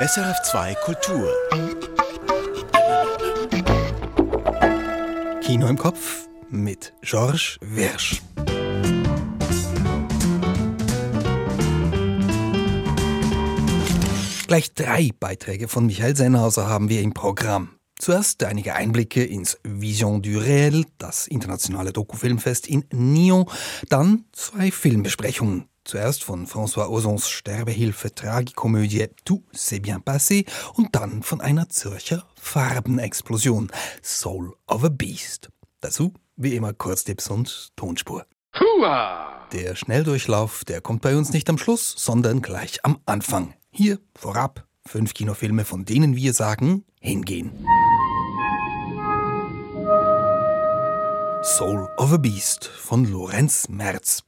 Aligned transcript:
SRF2 0.00 0.76
Kultur. 0.84 1.28
Kino 5.40 5.66
im 5.66 5.76
Kopf 5.76 6.28
mit 6.48 6.92
Georges 7.02 7.58
Wersch. 7.60 8.22
Gleich 14.46 14.72
drei 14.72 15.10
Beiträge 15.18 15.66
von 15.66 15.86
Michael 15.86 16.14
Sennhauser 16.14 16.68
haben 16.68 16.88
wir 16.88 17.02
im 17.02 17.12
Programm. 17.12 17.70
Zuerst 17.98 18.44
einige 18.44 18.76
Einblicke 18.76 19.24
ins 19.24 19.58
Vision 19.64 20.22
du 20.22 20.38
Réel, 20.38 20.86
das 20.98 21.26
internationale 21.26 21.92
Dokufilmfest 21.92 22.68
in 22.68 22.84
Nyon, 22.92 23.46
dann 23.88 24.26
zwei 24.30 24.70
Filmbesprechungen. 24.70 25.68
Zuerst 25.88 26.22
von 26.22 26.46
François 26.46 26.90
Ozons 26.90 27.30
Sterbehilfe-Tragikomödie 27.30 29.06
Tout 29.24 29.42
s'est 29.54 29.80
bien 29.80 30.00
passé 30.00 30.44
und 30.74 30.94
dann 30.94 31.22
von 31.22 31.40
einer 31.40 31.70
Zürcher 31.70 32.26
Farbenexplosion 32.38 33.72
Soul 34.02 34.54
of 34.66 34.84
a 34.84 34.90
Beast. 34.90 35.48
Dazu 35.80 36.12
wie 36.36 36.56
immer 36.56 36.74
Kurztipps 36.74 37.30
und 37.30 37.70
Tonspur. 37.74 38.26
Hua! 38.60 39.48
Der 39.54 39.76
Schnelldurchlauf, 39.76 40.62
der 40.66 40.82
kommt 40.82 41.00
bei 41.00 41.16
uns 41.16 41.32
nicht 41.32 41.48
am 41.48 41.56
Schluss, 41.56 41.94
sondern 41.96 42.42
gleich 42.42 42.84
am 42.84 42.98
Anfang. 43.06 43.54
Hier 43.70 43.98
vorab 44.14 44.66
fünf 44.86 45.14
Kinofilme, 45.14 45.64
von 45.64 45.86
denen 45.86 46.16
wir 46.16 46.34
sagen, 46.34 46.84
hingehen. 47.00 47.66
Soul 51.56 51.88
of 51.96 52.12
a 52.12 52.18
Beast 52.18 52.66
von 52.66 53.06
Lorenz 53.06 53.70
Merz. 53.70 54.22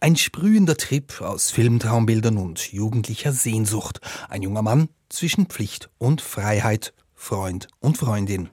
Ein 0.00 0.16
sprühender 0.16 0.76
Trip 0.76 1.20
aus 1.20 1.50
Filmtraumbildern 1.50 2.38
und 2.38 2.72
jugendlicher 2.72 3.32
Sehnsucht. 3.32 4.00
Ein 4.30 4.40
junger 4.40 4.62
Mann 4.62 4.88
zwischen 5.10 5.46
Pflicht 5.46 5.90
und 5.98 6.22
Freiheit, 6.22 6.94
Freund 7.14 7.68
und 7.80 7.98
Freundin. 7.98 8.48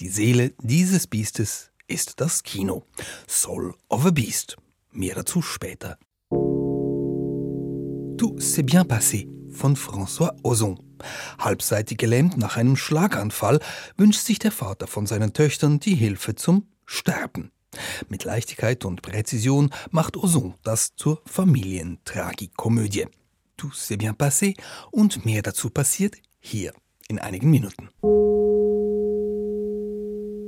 Die 0.00 0.08
Seele 0.08 0.52
dieses 0.60 1.06
Biestes 1.06 1.70
ist 1.86 2.20
das 2.20 2.42
Kino. 2.42 2.84
Soul 3.28 3.74
of 3.88 4.04
a 4.04 4.10
Beast. 4.10 4.56
Mehr 4.90 5.14
dazu 5.14 5.40
später. 5.40 5.96
Tout 8.18 8.40
s'est 8.40 8.64
bien 8.64 8.84
passé 8.84 9.28
von 9.52 9.76
François 9.76 10.34
Ozon. 10.42 10.78
Halbseitig 11.38 11.98
gelähmt 11.98 12.36
nach 12.36 12.56
einem 12.56 12.76
Schlaganfall 12.76 13.60
wünscht 13.96 14.20
sich 14.22 14.40
der 14.40 14.52
Vater 14.52 14.88
von 14.88 15.06
seinen 15.06 15.32
Töchtern 15.32 15.78
die 15.78 15.94
Hilfe 15.94 16.34
zum 16.34 16.66
Sterben. 16.84 17.52
Mit 18.08 18.24
Leichtigkeit 18.24 18.84
und 18.84 19.02
Präzision 19.02 19.70
macht 19.90 20.16
Ozon 20.16 20.54
das 20.62 20.94
zur 20.96 21.22
Familientragikomödie. 21.26 23.06
Tout 23.56 23.72
s'est 23.74 23.98
bien 23.98 24.14
passé 24.14 24.54
und 24.90 25.24
mehr 25.24 25.42
dazu 25.42 25.70
passiert 25.70 26.16
hier 26.38 26.72
in 27.08 27.18
einigen 27.18 27.50
Minuten. 27.50 27.90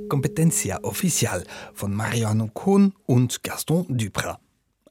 Competencia 0.09 0.79
Official 0.83 1.43
von 1.73 1.93
Mariano 1.93 2.49
Kohn 2.53 2.93
und 3.05 3.43
Gaston 3.43 3.85
Duprat. 3.89 4.39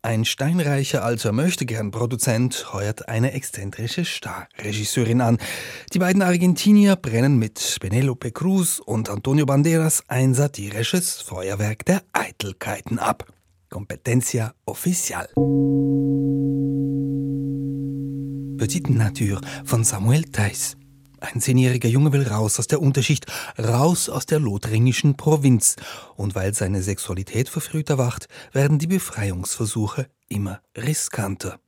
Ein 0.05 0.25
steinreicher 0.25 1.05
alter 1.05 1.31
Möchtegern-Produzent 1.31 2.73
heuert 2.73 3.09
eine 3.09 3.35
exzentrische 3.35 4.05
Starregisseurin 4.05 5.21
an. 5.21 5.39
Die 5.93 6.01
beiden 6.01 6.23
Argentinier 6.23 6.97
brennen 6.97 7.39
mit 7.39 7.77
Penelope 7.81 8.33
Cruz 8.33 8.83
und 8.85 9.09
Antonio 9.09 9.47
Banderas 9.47 10.03
ein 10.09 10.35
satirisches 10.35 11.21
Feuerwerk 11.21 11.85
der 11.85 12.03
Eitelkeiten 12.13 12.99
ab. 12.99 13.33
Competencia 13.71 14.55
Official. 14.65 15.29
Petite 18.59 18.93
Nature 18.93 19.41
von 19.65 19.85
Samuel 19.85 20.25
Theiss. 20.25 20.77
Ein 21.23 21.41
zehnjähriger 21.41 21.89
Junge 21.89 22.13
will 22.13 22.27
raus 22.27 22.59
aus 22.59 22.67
der 22.67 22.83
Unterschicht, 22.83 23.27
raus 23.59 24.09
aus 24.09 24.27
der 24.27 24.41
lothringischen 24.41 25.17
Provinz. 25.17 25.77
Und 26.17 26.35
weil 26.35 26.53
seine 26.53 26.83
Sexualität 26.83 27.49
verfrüht 27.49 27.91
erwacht, 27.91 28.29
werden 28.53 28.79
die 28.81 28.89
Befreiungsversuche 28.89 30.09
immer 30.29 30.61
riskanter. 30.77 31.61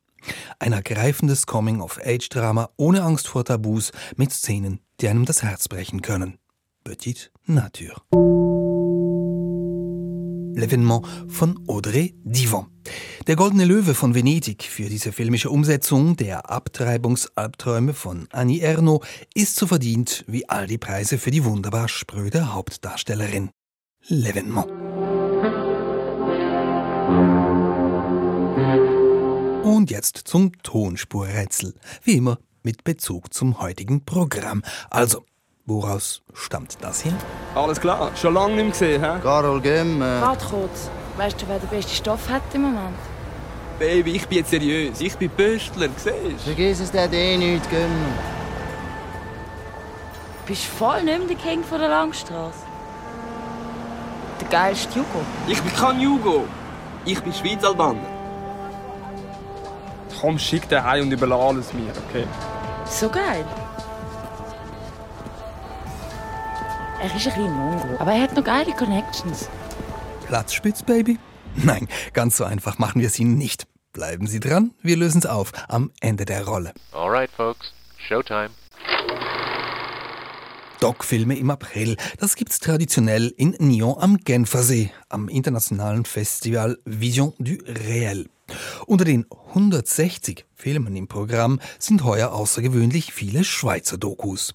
Ein 0.58 0.72
ergreifendes 0.72 1.46
Coming-of-Age-Drama 1.46 2.70
ohne 2.76 3.02
Angst 3.02 3.28
vor 3.28 3.44
Tabus 3.44 3.92
mit 4.16 4.32
Szenen, 4.32 4.80
die 5.00 5.08
einem 5.08 5.24
das 5.24 5.42
Herz 5.42 5.68
brechen 5.68 6.02
können. 6.02 6.38
Petite 6.82 7.30
Nature. 7.46 7.94
L'Evénement 10.56 11.02
von 11.28 11.58
Audrey 11.66 12.14
Divan. 12.22 12.66
Der 13.26 13.36
Goldene 13.36 13.64
Löwe 13.64 13.94
von 13.94 14.14
Venedig 14.14 14.62
für 14.62 14.88
diese 14.88 15.12
filmische 15.12 15.50
Umsetzung 15.50 16.16
der 16.16 16.50
Abtreibungsalbträume 16.50 17.94
von 17.94 18.28
Annie 18.30 18.60
Ernaux 18.60 19.04
ist 19.34 19.56
so 19.56 19.66
verdient 19.66 20.24
wie 20.28 20.48
all 20.48 20.66
die 20.66 20.78
Preise 20.78 21.18
für 21.18 21.30
die 21.30 21.44
wunderbar 21.44 21.88
spröde 21.88 22.54
Hauptdarstellerin. 22.54 23.50
L'Evénement. 24.08 24.66
Und 29.64 29.90
jetzt 29.90 30.18
zum 30.24 30.52
Tonspurrätsel. 30.62 31.74
Wie 32.02 32.12
immer 32.12 32.38
mit 32.62 32.84
Bezug 32.84 33.32
zum 33.32 33.60
heutigen 33.60 34.04
Programm. 34.04 34.62
Also, 34.90 35.24
Woraus 35.66 36.20
stammt 36.34 36.76
das 36.82 37.00
hier? 37.00 37.14
Alles 37.54 37.80
klar, 37.80 38.10
schon 38.20 38.34
lange 38.34 38.54
nicht 38.62 38.64
mehr 38.64 38.72
gesehen, 38.72 39.02
hä? 39.02 39.18
Carol 39.22 39.62
Gem. 39.62 40.02
Äh... 40.02 40.20
Warte 40.20 40.44
kurz. 40.44 40.90
Weißt 41.16 41.40
du, 41.40 41.48
wer 41.48 41.58
den 41.58 41.68
besten 41.70 41.94
Stoff 41.94 42.28
hat 42.28 42.42
im 42.52 42.62
Moment? 42.62 42.98
Baby, 43.78 44.12
ich 44.12 44.28
bin 44.28 44.38
jetzt 44.38 44.50
seriös. 44.50 45.00
Ich 45.00 45.16
bin 45.16 45.30
Pöstler, 45.30 45.88
siehst 45.96 46.06
du? 46.06 46.54
Vergiss 46.54 46.80
es, 46.80 46.90
der 46.90 47.04
hat 47.04 47.14
eh 47.14 47.38
nichts, 47.38 47.68
Gem. 47.70 47.88
Du 50.42 50.48
bist 50.48 50.66
voll 50.66 51.02
nicht 51.02 51.18
mehr 51.18 51.28
der 51.28 51.36
King 51.36 51.64
von 51.64 51.78
der 51.78 51.88
Langstrasse. 51.88 52.58
Der 54.42 54.48
geilste 54.48 54.98
Jugo. 54.98 55.20
Ich 55.46 55.62
bin 55.62 55.72
kein 55.72 55.98
Jugo. 55.98 56.44
Ich 57.06 57.22
bin 57.22 57.32
Schweiz-Albaner. 57.32 58.00
Komm, 60.20 60.38
schick 60.38 60.68
den 60.68 60.84
heim 60.84 61.04
und 61.04 61.12
überlass 61.12 61.40
alles 61.40 61.72
mir, 61.72 61.92
okay? 62.08 62.26
So 62.86 63.08
geil. 63.08 63.46
Er 67.04 67.14
ist 67.14 67.26
ein 67.26 67.34
bisschen 67.34 67.52
Mongo, 67.52 67.98
aber 67.98 68.12
er 68.12 68.22
hat 68.22 68.34
noch 68.34 68.44
geile 68.44 68.72
Connections. 68.72 69.50
Platzspitz, 70.26 70.82
Baby? 70.82 71.18
Nein, 71.54 71.86
ganz 72.14 72.38
so 72.38 72.44
einfach 72.44 72.78
machen 72.78 72.98
wir 72.98 73.08
es 73.08 73.18
Ihnen 73.18 73.36
nicht. 73.36 73.66
Bleiben 73.92 74.26
Sie 74.26 74.40
dran, 74.40 74.72
wir 74.80 74.96
lösen 74.96 75.18
es 75.18 75.26
auf 75.26 75.52
am 75.68 75.90
Ende 76.00 76.24
der 76.24 76.46
Rolle. 76.46 76.72
Alright, 76.92 77.30
folks, 77.30 77.74
Showtime. 78.08 78.48
Doc-Filme 80.80 81.36
im 81.36 81.50
April, 81.50 81.98
das 82.20 82.36
gibt's 82.36 82.58
traditionell 82.58 83.34
in 83.36 83.54
Nyon 83.58 83.98
am 83.98 84.16
Genfersee, 84.16 84.90
am 85.10 85.28
internationalen 85.28 86.06
Festival 86.06 86.78
Vision 86.86 87.34
du 87.38 87.52
Réel. 87.66 88.30
Unter 88.86 89.04
den 89.04 89.26
160 89.48 90.46
Filmen 90.54 90.96
im 90.96 91.08
Programm 91.08 91.60
sind 91.78 92.02
heuer 92.02 92.32
außergewöhnlich 92.32 93.12
viele 93.12 93.44
Schweizer 93.44 93.98
Dokus. 93.98 94.52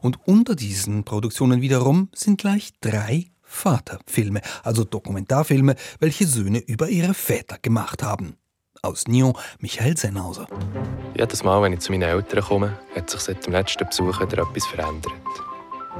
Und 0.00 0.18
unter 0.26 0.54
diesen 0.54 1.04
Produktionen 1.04 1.60
wiederum 1.60 2.08
sind 2.14 2.40
gleich 2.40 2.72
drei 2.80 3.30
Vaterfilme, 3.42 4.40
also 4.62 4.84
Dokumentarfilme, 4.84 5.76
welche 6.00 6.26
Söhne 6.26 6.58
über 6.58 6.88
ihre 6.88 7.14
Väter 7.14 7.58
gemacht 7.60 8.02
haben. 8.02 8.36
Aus 8.82 9.06
Nyon, 9.06 9.34
Michael 9.60 9.96
Sennhauser. 9.96 10.46
Jedes 11.16 11.42
Mal, 11.42 11.62
wenn 11.62 11.72
ich 11.72 11.80
zu 11.80 11.92
meinen 11.92 12.02
Eltern 12.02 12.42
komme, 12.42 12.78
hat 12.94 13.08
sich 13.08 13.20
seit 13.20 13.46
dem 13.46 13.52
letzten 13.52 13.86
Besuch 13.86 14.20
wieder 14.20 14.42
etwas 14.42 14.66
verändert. 14.66 15.12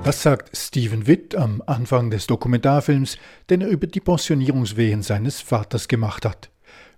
Das 0.03 0.23
sagt 0.23 0.55
Stephen 0.57 1.07
Witt 1.07 1.37
am 1.37 1.63
Anfang 1.67 2.11
des 2.11 2.27
Dokumentarfilms, 2.27 3.17
den 3.49 3.61
er 3.61 3.69
über 3.69 3.87
die 3.87 4.01
Pensionierungswehen 4.01 5.03
seines 5.03 5.41
Vaters 5.41 5.89
gemacht 5.89 6.25
hat. 6.27 6.51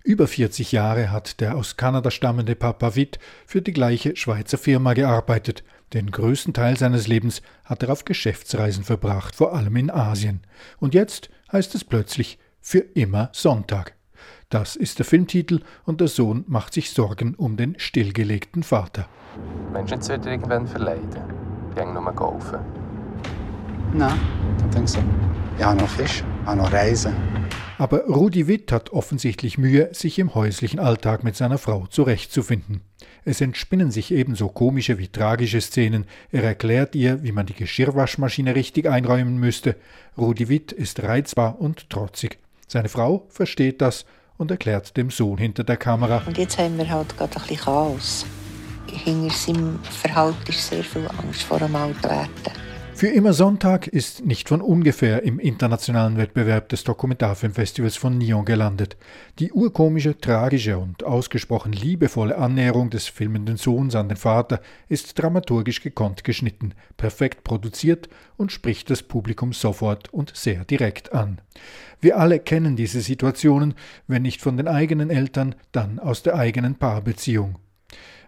Über 0.03 0.27
40 0.27 0.71
Jahre 0.71 1.11
hat 1.11 1.39
der 1.39 1.55
aus 1.55 1.77
Kanada 1.77 2.09
stammende 2.11 2.55
Papa 2.55 2.95
Witt 2.95 3.19
für 3.45 3.61
die 3.61 3.73
gleiche 3.73 4.15
Schweizer 4.15 4.57
Firma 4.57 4.93
gearbeitet– 4.93 5.63
den 5.93 6.11
größten 6.11 6.53
Teil 6.53 6.77
seines 6.77 7.07
Lebens 7.07 7.41
hat 7.63 7.83
er 7.83 7.91
auf 7.91 8.05
Geschäftsreisen 8.05 8.83
verbracht, 8.83 9.35
vor 9.35 9.53
allem 9.53 9.75
in 9.77 9.89
Asien. 9.89 10.41
Und 10.79 10.93
jetzt 10.93 11.29
heißt 11.51 11.75
es 11.75 11.83
plötzlich 11.83 12.39
für 12.59 12.79
immer 12.79 13.29
Sonntag. 13.33 13.95
Das 14.49 14.75
ist 14.75 14.99
der 14.99 15.05
Filmtitel 15.05 15.61
und 15.85 16.01
der 16.01 16.07
Sohn 16.07 16.43
macht 16.47 16.73
sich 16.73 16.91
Sorgen 16.91 17.35
um 17.35 17.57
den 17.57 17.79
stillgelegten 17.79 18.63
Vater. 18.63 19.07
Meinst 19.71 19.93
du, 19.93 20.09
wird 20.09 20.25
irgendwann 20.25 20.67
verleiden? 20.67 21.21
Gäng 21.75 21.93
nur 21.93 22.11
golfen? 22.13 22.59
Nein, 23.93 24.19
ich 24.57 24.73
denke 24.73 24.87
so. 24.87 24.99
Ich 25.57 25.63
habe 25.63 25.79
noch 25.79 25.89
Fisch, 25.89 26.23
ich 26.41 26.47
habe 26.47 26.57
noch 26.57 26.71
Reisen. 26.71 27.15
Aber 27.77 28.05
Rudi 28.05 28.47
Witt 28.47 28.71
hat 28.71 28.91
offensichtlich 28.91 29.57
Mühe, 29.57 29.89
sich 29.93 30.19
im 30.19 30.33
häuslichen 30.33 30.79
Alltag 30.79 31.23
mit 31.23 31.35
seiner 31.35 31.57
Frau 31.57 31.87
zurechtzufinden. 31.87 32.81
Es 33.27 33.41
entspinnen 33.41 33.91
sich 33.91 34.13
ebenso 34.13 34.47
komische 34.47 34.99
wie 34.99 35.09
tragische 35.09 35.59
Szenen. 35.59 36.05
Er 36.31 36.43
erklärt 36.43 36.95
ihr, 36.95 37.23
wie 37.23 37.33
man 37.33 37.45
die 37.45 37.55
Geschirrwaschmaschine 37.55 38.55
richtig 38.55 38.89
einräumen 38.89 39.37
müsste. 39.37 39.75
Rudi 40.17 40.47
Witt 40.47 40.71
ist 40.71 41.03
reizbar 41.03 41.59
und 41.59 41.89
trotzig. 41.89 42.37
Seine 42.69 42.87
Frau 42.87 43.25
versteht 43.27 43.81
das 43.81 44.05
und 44.37 44.49
erklärt 44.49 44.95
dem 44.95 45.09
Sohn 45.09 45.39
hinter 45.39 45.65
der 45.65 45.75
Kamera. 45.75 46.23
Und 46.25 46.37
jetzt 46.37 46.57
haben 46.57 46.77
wir 46.77 46.89
halt 46.89 47.17
gerade 47.17 47.35
ein 47.35 47.41
bisschen 47.41 47.57
Chaos. 47.57 48.25
hinter 49.03 49.29
seinem 49.29 49.79
Verhalten 49.83 50.47
ist 50.49 50.69
sehr 50.69 50.85
viel 50.85 51.05
Angst 51.21 51.43
vor 51.43 51.59
dem 51.59 51.75
Altwerden. 51.75 52.31
Für 52.97 53.09
immer 53.09 53.33
Sonntag 53.33 53.85
ist 53.85 54.25
nicht 54.25 54.49
von 54.49 54.59
ungefähr 54.59 55.21
im 55.21 55.37
internationalen 55.37 56.17
Wettbewerb 56.17 56.67
des 56.69 56.83
Dokumentarfilmfestivals 56.83 57.95
von 57.95 58.17
Nyon 58.17 58.43
gelandet. 58.43 58.97
Die 59.37 59.51
urkomische, 59.51 60.17
tragische 60.17 60.79
und 60.79 61.03
ausgesprochen 61.03 61.73
liebevolle 61.73 62.39
Annäherung 62.39 62.89
des 62.89 63.05
filmenden 63.05 63.57
Sohns 63.57 63.93
an 63.93 64.09
den 64.09 64.17
Vater 64.17 64.61
ist 64.89 65.13
dramaturgisch 65.21 65.83
gekonnt 65.83 66.23
geschnitten, 66.23 66.73
perfekt 66.97 67.43
produziert 67.43 68.09
und 68.35 68.51
spricht 68.51 68.89
das 68.89 69.03
Publikum 69.03 69.53
sofort 69.53 70.11
und 70.11 70.35
sehr 70.35 70.65
direkt 70.65 71.13
an. 71.13 71.39
Wir 72.01 72.17
alle 72.17 72.39
kennen 72.39 72.75
diese 72.75 73.01
Situationen, 73.01 73.75
wenn 74.07 74.23
nicht 74.23 74.41
von 74.41 74.57
den 74.57 74.67
eigenen 74.67 75.11
Eltern, 75.11 75.53
dann 75.71 75.99
aus 75.99 76.23
der 76.23 76.33
eigenen 76.33 76.73
Paarbeziehung. 76.73 77.59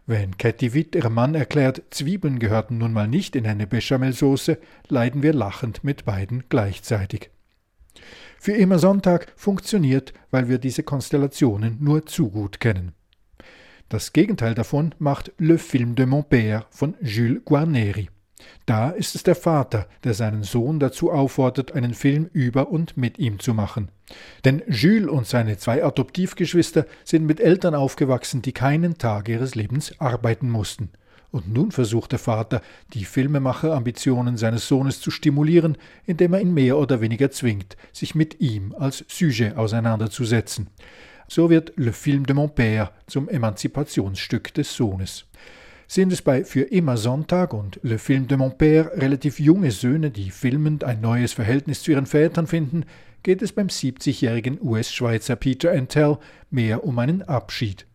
Wenn 0.10 0.40
Cathy 0.40 0.74
Witt 0.74 0.96
ihrem 0.96 1.14
Mann 1.14 1.36
erklärt, 1.36 1.84
Zwiebeln 1.92 2.40
gehörten 2.40 2.80
nun 2.80 2.94
mal 2.94 3.08
nicht 3.08 3.36
in 3.36 3.46
eine 3.46 3.68
Bechamelsoße, 3.68 4.58
leiden 4.88 5.22
wir 5.22 5.34
lachend 5.34 5.84
mit 5.84 6.04
beiden 6.04 6.46
gleichzeitig. 6.50 7.30
Für 8.40 8.54
immer 8.54 8.80
Sonntag 8.80 9.32
funktioniert, 9.36 10.14
weil 10.32 10.50
wir 10.50 10.58
diese 10.58 10.82
Konstellationen 10.82 11.78
nur 11.80 12.08
zu 12.08 12.32
gut 12.32 12.60
kennen. 12.60 12.94
Das 13.88 14.12
Gegenteil 14.12 14.56
davon 14.56 14.96
macht 14.98 15.32
Le 15.38 15.60
Film 15.60 15.94
de 15.94 16.08
mon 16.08 16.24
Père 16.24 16.64
von 16.72 16.96
Jules 17.02 17.46
Guarneri. 17.46 18.10
Da 18.66 18.90
ist 18.92 19.16
es 19.16 19.24
der 19.24 19.36
Vater, 19.36 19.88
der 20.04 20.14
seinen 20.14 20.44
Sohn 20.44 20.80
dazu 20.80 21.12
auffordert, 21.12 21.74
einen 21.74 21.94
Film 21.94 22.30
über 22.34 22.70
und 22.70 22.98
mit 22.98 23.20
ihm 23.20 23.40
zu 23.40 23.54
machen. 23.54 23.90
Denn 24.46 24.62
Jules 24.68 25.10
und 25.10 25.28
seine 25.28 25.58
zwei 25.58 25.84
Adoptivgeschwister 25.84 26.86
sind 27.04 27.26
mit 27.26 27.40
Eltern 27.40 27.76
aufgewachsen, 27.76 28.42
die 28.42 28.52
keinen 28.52 28.98
Tag 28.98 29.30
ihres 29.30 29.56
Lebens 29.56 30.00
arbeiten 30.00 30.50
mussten. 30.50 30.90
Und 31.32 31.54
nun 31.54 31.72
versucht 31.72 32.12
der 32.12 32.20
Vater, 32.20 32.62
die 32.94 33.06
Filmemacherambitionen 33.06 34.38
seines 34.38 34.68
Sohnes 34.68 35.00
zu 35.00 35.12
stimulieren, 35.12 35.78
indem 36.06 36.34
er 36.34 36.42
ihn 36.42 36.54
mehr 36.54 36.78
oder 36.78 37.02
weniger 37.02 37.30
zwingt, 37.30 37.78
sich 37.94 38.16
mit 38.16 38.40
ihm 38.40 38.74
als 38.78 39.06
Sujet 39.08 39.56
auseinanderzusetzen. 39.56 40.70
So 41.28 41.52
wird 41.52 41.74
Le 41.76 41.94
Film 41.94 42.26
de 42.26 42.36
mon 42.36 42.50
Père 42.50 42.90
zum 43.06 43.30
Emanzipationsstück 43.30 44.54
des 44.56 44.76
Sohnes 44.76 45.26
sind 45.90 46.14
es 46.14 46.22
bei 46.22 46.44
Für 46.44 46.62
immer 46.62 46.98
Sonntag 46.98 47.52
und 47.52 47.80
Le 47.82 47.98
Film 47.98 48.28
de 48.28 48.38
mon 48.38 48.52
Père 48.52 48.96
relativ 49.02 49.40
junge 49.40 49.72
Söhne, 49.72 50.12
die 50.12 50.30
filmend 50.30 50.84
ein 50.84 51.02
neues 51.02 51.34
Verhältnis 51.34 51.82
zu 51.82 51.90
ihren 51.90 52.06
Vätern 52.06 52.46
finden, 52.46 52.86
geht 53.24 53.42
es 53.42 53.54
beim 53.54 53.68
70-jährigen 53.68 54.60
US-Schweizer 54.62 55.36
Peter 55.36 55.72
Antel 55.72 56.20
mehr 56.52 56.84
um 56.84 57.00
einen 57.00 57.24
Abschied. 57.24 57.88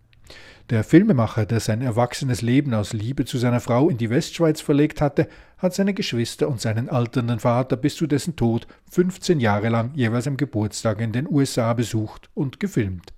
Der 0.70 0.82
Filmemacher, 0.82 1.46
der 1.46 1.60
sein 1.60 1.82
erwachsenes 1.82 2.42
Leben 2.42 2.74
aus 2.74 2.92
Liebe 2.92 3.26
zu 3.26 3.38
seiner 3.38 3.60
Frau 3.60 3.88
in 3.88 3.96
die 3.96 4.10
Westschweiz 4.10 4.60
verlegt 4.60 5.00
hatte, 5.00 5.28
hat 5.58 5.72
seine 5.74 5.94
Geschwister 5.94 6.48
und 6.48 6.60
seinen 6.60 6.88
alternden 6.88 7.38
Vater 7.38 7.76
bis 7.76 7.94
zu 7.94 8.08
dessen 8.08 8.34
Tod 8.34 8.66
15 8.90 9.38
Jahre 9.38 9.68
lang 9.68 9.92
jeweils 9.94 10.26
am 10.26 10.36
Geburtstag 10.36 11.00
in 11.00 11.12
den 11.12 11.28
USA 11.30 11.72
besucht 11.74 12.28
und 12.34 12.58
gefilmt. 12.58 13.13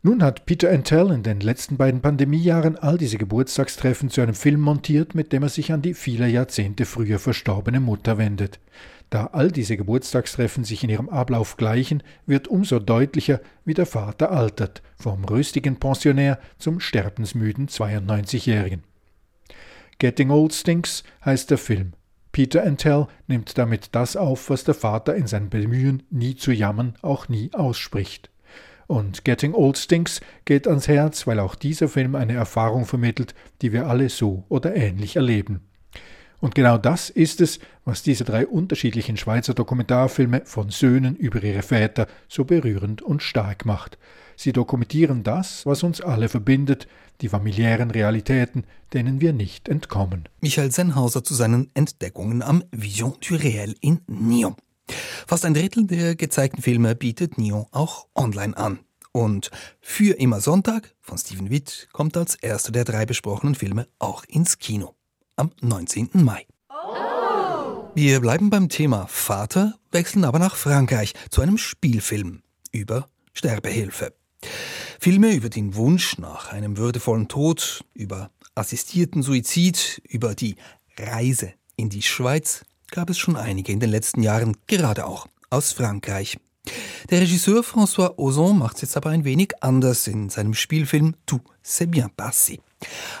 Nun 0.00 0.22
hat 0.22 0.46
Peter 0.46 0.70
Antel 0.70 1.10
in 1.10 1.24
den 1.24 1.40
letzten 1.40 1.76
beiden 1.76 2.00
Pandemiejahren 2.00 2.76
all 2.76 2.98
diese 2.98 3.18
Geburtstagstreffen 3.18 4.10
zu 4.10 4.20
einem 4.20 4.34
Film 4.34 4.60
montiert, 4.60 5.16
mit 5.16 5.32
dem 5.32 5.42
er 5.42 5.48
sich 5.48 5.72
an 5.72 5.82
die 5.82 5.94
viele 5.94 6.28
Jahrzehnte 6.28 6.84
früher 6.84 7.18
verstorbene 7.18 7.80
Mutter 7.80 8.16
wendet. 8.16 8.60
Da 9.10 9.26
all 9.32 9.50
diese 9.50 9.76
Geburtstagstreffen 9.76 10.62
sich 10.62 10.84
in 10.84 10.90
ihrem 10.90 11.08
Ablauf 11.08 11.56
gleichen, 11.56 12.04
wird 12.26 12.46
umso 12.46 12.78
deutlicher, 12.78 13.40
wie 13.64 13.74
der 13.74 13.86
Vater 13.86 14.30
altert, 14.30 14.82
vom 14.96 15.24
rüstigen 15.24 15.80
Pensionär 15.80 16.38
zum 16.58 16.78
sterbensmüden 16.78 17.66
92-Jährigen. 17.66 18.84
Getting 19.98 20.30
Old 20.30 20.54
Stinks 20.54 21.02
heißt 21.24 21.50
der 21.50 21.58
Film. 21.58 21.94
Peter 22.30 22.62
Antel 22.62 23.08
nimmt 23.26 23.58
damit 23.58 23.88
das 23.96 24.14
auf, 24.14 24.48
was 24.48 24.62
der 24.62 24.74
Vater 24.74 25.16
in 25.16 25.26
seinem 25.26 25.48
Bemühen, 25.48 26.04
nie 26.10 26.36
zu 26.36 26.52
jammern, 26.52 26.94
auch 27.02 27.28
nie 27.28 27.50
ausspricht. 27.52 28.30
Und 28.88 29.24
Getting 29.24 29.52
Old 29.52 29.76
Stinks 29.76 30.22
geht 30.46 30.66
ans 30.66 30.88
Herz, 30.88 31.26
weil 31.26 31.40
auch 31.40 31.54
dieser 31.54 31.88
Film 31.88 32.14
eine 32.14 32.32
Erfahrung 32.32 32.86
vermittelt, 32.86 33.34
die 33.60 33.72
wir 33.72 33.86
alle 33.86 34.08
so 34.08 34.44
oder 34.48 34.74
ähnlich 34.74 35.16
erleben. 35.16 35.60
Und 36.40 36.54
genau 36.54 36.78
das 36.78 37.10
ist 37.10 37.42
es, 37.42 37.58
was 37.84 38.02
diese 38.02 38.24
drei 38.24 38.46
unterschiedlichen 38.46 39.18
Schweizer 39.18 39.52
Dokumentarfilme 39.52 40.42
von 40.46 40.70
Söhnen 40.70 41.16
über 41.16 41.42
ihre 41.42 41.62
Väter 41.62 42.06
so 42.28 42.44
berührend 42.44 43.02
und 43.02 43.22
stark 43.22 43.66
macht. 43.66 43.98
Sie 44.36 44.52
dokumentieren 44.52 45.22
das, 45.22 45.66
was 45.66 45.82
uns 45.82 46.00
alle 46.00 46.30
verbindet, 46.30 46.86
die 47.20 47.28
familiären 47.28 47.90
Realitäten, 47.90 48.64
denen 48.94 49.20
wir 49.20 49.34
nicht 49.34 49.68
entkommen. 49.68 50.28
Michael 50.40 50.70
Sennhauser 50.70 51.24
zu 51.24 51.34
seinen 51.34 51.70
Entdeckungen 51.74 52.42
am 52.42 52.62
Vision 52.70 53.16
du 53.20 53.34
Réel 53.34 53.74
in 53.80 54.00
Nyon. 54.06 54.54
Fast 55.26 55.44
ein 55.44 55.54
Drittel 55.54 55.86
der 55.86 56.16
gezeigten 56.16 56.62
Filme 56.62 56.94
bietet 56.94 57.38
Nyon 57.38 57.66
auch 57.72 58.06
online 58.14 58.56
an. 58.56 58.80
Und 59.12 59.50
Für 59.80 60.18
immer 60.18 60.40
Sonntag 60.40 60.94
von 61.00 61.18
Steven 61.18 61.50
Witt 61.50 61.88
kommt 61.92 62.16
als 62.16 62.34
erster 62.34 62.72
der 62.72 62.84
drei 62.84 63.06
besprochenen 63.06 63.54
Filme 63.54 63.88
auch 63.98 64.24
ins 64.24 64.58
Kino. 64.58 64.94
Am 65.36 65.50
19. 65.60 66.10
Mai. 66.12 66.46
Oh. 66.68 67.90
Wir 67.94 68.20
bleiben 68.20 68.50
beim 68.50 68.68
Thema 68.68 69.06
Vater, 69.08 69.74
wechseln 69.90 70.24
aber 70.24 70.38
nach 70.38 70.56
Frankreich 70.56 71.14
zu 71.30 71.40
einem 71.40 71.58
Spielfilm 71.58 72.42
über 72.70 73.08
Sterbehilfe. 73.32 74.12
Filme 75.00 75.34
über 75.34 75.48
den 75.48 75.74
Wunsch 75.74 76.18
nach 76.18 76.52
einem 76.52 76.76
würdevollen 76.76 77.28
Tod, 77.28 77.84
über 77.94 78.30
assistierten 78.54 79.22
Suizid, 79.22 80.02
über 80.08 80.34
die 80.34 80.56
Reise 80.96 81.54
in 81.76 81.88
die 81.88 82.02
Schweiz 82.02 82.64
gab 82.90 83.10
es 83.10 83.18
schon 83.18 83.36
einige 83.36 83.72
in 83.72 83.80
den 83.80 83.90
letzten 83.90 84.22
Jahren, 84.22 84.56
gerade 84.66 85.06
auch 85.06 85.26
aus 85.50 85.72
Frankreich. 85.72 86.38
Der 87.10 87.20
Regisseur 87.20 87.62
François 87.62 88.18
Ozon 88.18 88.58
macht 88.58 88.76
es 88.76 88.82
jetzt 88.82 88.96
aber 88.96 89.10
ein 89.10 89.24
wenig 89.24 89.52
anders 89.62 90.06
in 90.06 90.28
seinem 90.28 90.54
Spielfilm 90.54 91.14
Tout 91.26 91.40
c'est 91.64 91.86
bien 91.86 92.08
passé. 92.16 92.60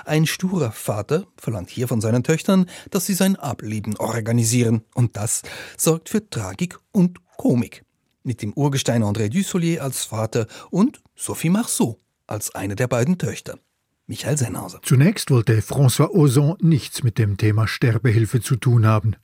Ein 0.04 0.26
sturer 0.26 0.72
Vater 0.72 1.26
verlangt 1.36 1.70
hier 1.70 1.88
von 1.88 2.00
seinen 2.00 2.22
Töchtern, 2.22 2.66
dass 2.90 3.06
sie 3.06 3.14
sein 3.14 3.36
Ableben 3.36 3.96
organisieren 3.96 4.82
und 4.94 5.16
das 5.16 5.42
sorgt 5.76 6.08
für 6.08 6.28
Tragik 6.28 6.78
und 6.92 7.18
Komik. 7.36 7.84
Mit 8.22 8.42
dem 8.42 8.52
Urgestein 8.52 9.02
André 9.02 9.28
Dussolier 9.28 9.82
als 9.82 10.04
Vater 10.04 10.46
und 10.70 11.00
Sophie 11.16 11.50
Marceau 11.50 11.98
als 12.26 12.54
eine 12.54 12.76
der 12.76 12.88
beiden 12.88 13.18
Töchter. 13.18 13.58
Michael 14.08 14.38
Sennhauser. 14.38 14.80
Zunächst 14.82 15.30
wollte 15.30 15.60
François 15.60 16.08
Ozon 16.08 16.56
nichts 16.62 17.02
mit 17.02 17.18
dem 17.18 17.36
Thema 17.36 17.68
Sterbehilfe 17.68 18.40
zu 18.40 18.56
tun 18.56 18.86
haben. 18.86 19.16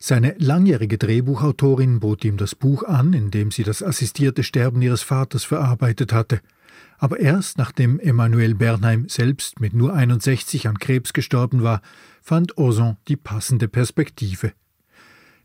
Seine 0.00 0.34
langjährige 0.38 0.98
Drehbuchautorin 0.98 2.00
bot 2.00 2.24
ihm 2.24 2.36
das 2.36 2.56
Buch 2.56 2.82
an, 2.82 3.12
in 3.12 3.30
dem 3.30 3.52
sie 3.52 3.62
das 3.62 3.80
assistierte 3.80 4.42
Sterben 4.42 4.82
ihres 4.82 5.02
Vaters 5.02 5.44
verarbeitet 5.44 6.12
hatte. 6.12 6.40
Aber 6.98 7.20
erst 7.20 7.58
nachdem 7.58 8.00
Emmanuel 8.00 8.56
Bernheim 8.56 9.08
selbst 9.08 9.60
mit 9.60 9.72
nur 9.72 9.94
61 9.94 10.66
an 10.66 10.78
Krebs 10.80 11.12
gestorben 11.12 11.62
war, 11.62 11.80
fand 12.20 12.58
Ozon 12.58 12.96
die 13.06 13.16
passende 13.16 13.68
Perspektive. 13.68 14.52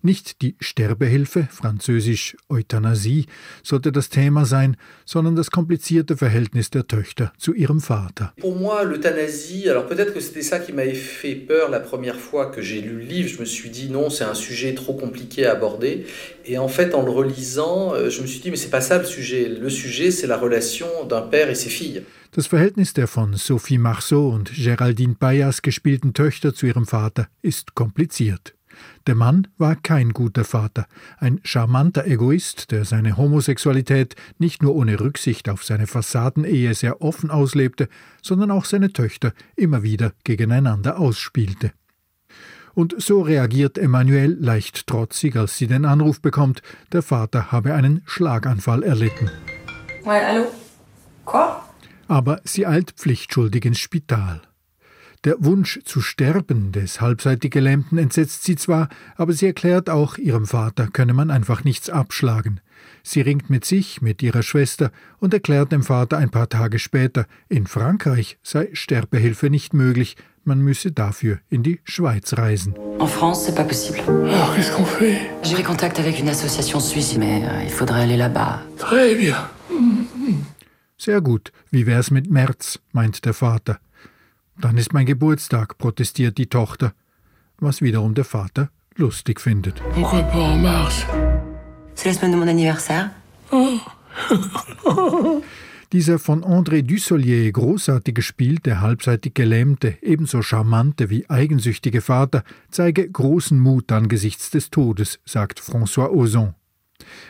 Nicht 0.01 0.41
die 0.41 0.55
Sterbehilfe, 0.61 1.49
französisch 1.51 2.37
Euthanasie, 2.47 3.25
sollte 3.63 3.91
das 3.91 4.07
Thema 4.07 4.45
sein, 4.45 4.77
sondern 5.05 5.35
das 5.35 5.51
komplizierte 5.51 6.15
Verhältnis 6.15 6.69
der 6.69 6.87
Töchter 6.87 7.33
zu 7.37 7.53
ihrem 7.53 7.81
Vater. 7.81 8.33
Pour 8.39 8.55
moi, 8.55 8.83
l'euthanasie, 8.83 9.69
alors 9.69 9.87
peut-être 9.87 10.13
que 10.13 10.21
c'était 10.21 10.41
ça 10.41 10.59
qui 10.59 10.71
m'avait 10.71 10.93
fait 10.93 11.35
peur 11.35 11.69
la 11.69 11.81
première 11.81 12.15
fois 12.15 12.45
que 12.45 12.61
j'ai 12.61 12.79
lu 12.79 12.99
le 12.99 13.03
livre. 13.03 13.27
Je 13.27 13.39
me 13.39 13.45
suis 13.45 13.69
dit 13.69 13.89
non, 13.89 14.09
c'est 14.09 14.23
un 14.23 14.35
sujet 14.35 14.73
trop 14.73 14.93
compliqué 14.93 15.45
à 15.45 15.51
aborder. 15.51 16.05
Et 16.45 16.57
en 16.57 16.69
fait, 16.69 16.95
en 16.95 17.03
le 17.03 17.11
relisant, 17.11 17.93
euh, 17.93 18.09
je 18.09 18.21
me 18.21 18.27
suis 18.27 18.39
dit 18.39 18.51
mais 18.51 18.57
c'est 18.57 18.69
pas 18.69 18.81
ça 18.81 18.99
le 18.99 19.05
sujet. 19.05 19.49
Le 19.49 19.69
sujet, 19.69 20.11
c'est 20.11 20.27
la 20.27 20.37
relation 20.37 20.87
d'un 21.09 21.21
père 21.21 21.49
et 21.49 21.55
ses 21.55 21.69
filles. 21.69 22.03
Das 22.31 22.47
Verhältnis 22.47 22.93
der 22.93 23.07
von 23.07 23.33
Sophie 23.35 23.79
Marceau 23.79 24.29
und 24.29 24.51
Géraldine 24.51 25.15
Payas 25.15 25.61
gespielten 25.61 26.13
Töchter 26.13 26.53
zu 26.53 26.67
ihrem 26.67 26.85
Vater 26.85 27.27
ist 27.41 27.73
kompliziert. 27.73 28.53
Der 29.07 29.15
Mann 29.15 29.47
war 29.57 29.75
kein 29.75 30.11
guter 30.11 30.43
Vater, 30.43 30.87
ein 31.17 31.39
charmanter 31.43 32.05
Egoist, 32.05 32.71
der 32.71 32.85
seine 32.85 33.17
Homosexualität 33.17 34.15
nicht 34.37 34.61
nur 34.61 34.75
ohne 34.75 34.99
Rücksicht 34.99 35.49
auf 35.49 35.63
seine 35.63 35.87
Fassadenehe 35.87 36.73
sehr 36.73 37.01
offen 37.01 37.31
auslebte, 37.31 37.89
sondern 38.21 38.51
auch 38.51 38.65
seine 38.65 38.93
Töchter 38.93 39.33
immer 39.55 39.83
wieder 39.83 40.13
gegeneinander 40.23 40.99
ausspielte. 40.99 41.71
Und 42.73 42.95
so 43.01 43.21
reagiert 43.21 43.77
Emmanuel 43.77 44.37
leicht 44.39 44.87
trotzig, 44.87 45.35
als 45.35 45.57
sie 45.57 45.67
den 45.67 45.85
Anruf 45.85 46.21
bekommt, 46.21 46.61
der 46.91 47.01
Vater 47.01 47.51
habe 47.51 47.73
einen 47.73 48.01
Schlaganfall 48.05 48.83
erlitten. 48.83 49.29
Aber 52.07 52.41
sie 52.43 52.65
eilt 52.65 52.91
pflichtschuldig 52.91 53.65
ins 53.65 53.79
Spital. 53.79 54.41
Der 55.25 55.35
Wunsch 55.39 55.81
zu 55.83 55.99
sterben 55.99 56.71
des 56.71 57.01
halbseitig 57.01 57.51
Gelähmten 57.51 57.97
entsetzt 57.97 58.45
sie 58.45 58.55
zwar, 58.55 58.87
aber 59.17 59.33
sie 59.33 59.47
erklärt 59.47 59.89
auch, 59.89 60.17
ihrem 60.17 60.45
Vater 60.45 60.87
könne 60.87 61.13
man 61.13 61.29
einfach 61.29 61.65
nichts 61.65 61.89
abschlagen. 61.89 62.61
Sie 63.03 63.19
ringt 63.19 63.49
mit 63.49 63.65
sich, 63.65 64.01
mit 64.01 64.23
ihrer 64.23 64.43
Schwester 64.43 64.91
und 65.19 65.33
erklärt 65.33 65.73
dem 65.73 65.83
Vater 65.83 66.17
ein 66.17 66.29
paar 66.29 66.47
Tage 66.47 66.79
später, 66.79 67.25
in 67.49 67.67
Frankreich 67.67 68.37
sei 68.43 68.69
Sterbehilfe 68.71 69.49
nicht 69.49 69.73
möglich, 69.73 70.15
man 70.45 70.61
müsse 70.61 70.93
dafür 70.93 71.39
in 71.49 71.63
die 71.63 71.81
Schweiz 71.83 72.37
reisen. 72.37 72.75
En 72.99 73.07
France, 73.07 73.45
c'est 73.45 73.55
pas 73.55 73.67
possible. 73.67 73.99
Alors, 73.99 74.55
qu'est-ce 74.55 74.71
qu'on 74.71 74.85
fait 74.85 75.17
J'ai 75.43 75.55
pris 75.55 75.63
contact 75.63 75.99
avec 75.99 76.17
une 76.19 76.29
association 76.29 76.79
suisse, 76.79 77.17
mais 77.17 77.43
euh, 77.43 77.63
il 77.65 77.71
faudrait 77.71 78.03
aller 78.03 78.15
là-bas. 78.15 78.61
Très 78.77 79.15
bien. 79.15 79.35
Sehr 80.97 81.19
gut. 81.19 81.51
Wie 81.71 81.85
wär's 81.85 82.09
mit 82.09 82.29
März? 82.29 82.79
meint 82.93 83.25
der 83.25 83.33
Vater. 83.33 83.79
Dann 84.61 84.77
ist 84.77 84.93
mein 84.93 85.05
Geburtstag, 85.05 85.77
protestiert 85.77 86.37
die 86.37 86.47
Tochter, 86.47 86.93
was 87.59 87.81
wiederum 87.81 88.13
der 88.13 88.25
Vater 88.25 88.69
lustig 88.95 89.39
findet. 89.39 89.81
Pourquoi 89.93 90.21
pas 90.23 90.53
en 90.53 90.61
mars 90.61 91.05
C'est 91.95 92.09
la 92.09 92.13
semaine 92.13 92.31
de 92.31 92.37
mon 92.37 92.47
anniversaire. 92.47 93.11
Dieser 95.91 96.19
von 96.19 96.43
André 96.43 96.83
Dussolier 96.83 97.51
großartig 97.51 98.13
gespielte, 98.13 98.79
halbseitig 98.81 99.33
gelähmte, 99.33 99.97
ebenso 100.01 100.41
charmante 100.41 101.09
wie 101.09 101.29
eigensüchtige 101.29 102.01
Vater 102.01 102.43
zeige 102.69 103.09
großen 103.09 103.59
Mut 103.59 103.91
angesichts 103.91 104.51
des 104.51 104.69
Todes, 104.69 105.19
sagt 105.25 105.59
François 105.59 106.09
Ozon. 106.09 106.53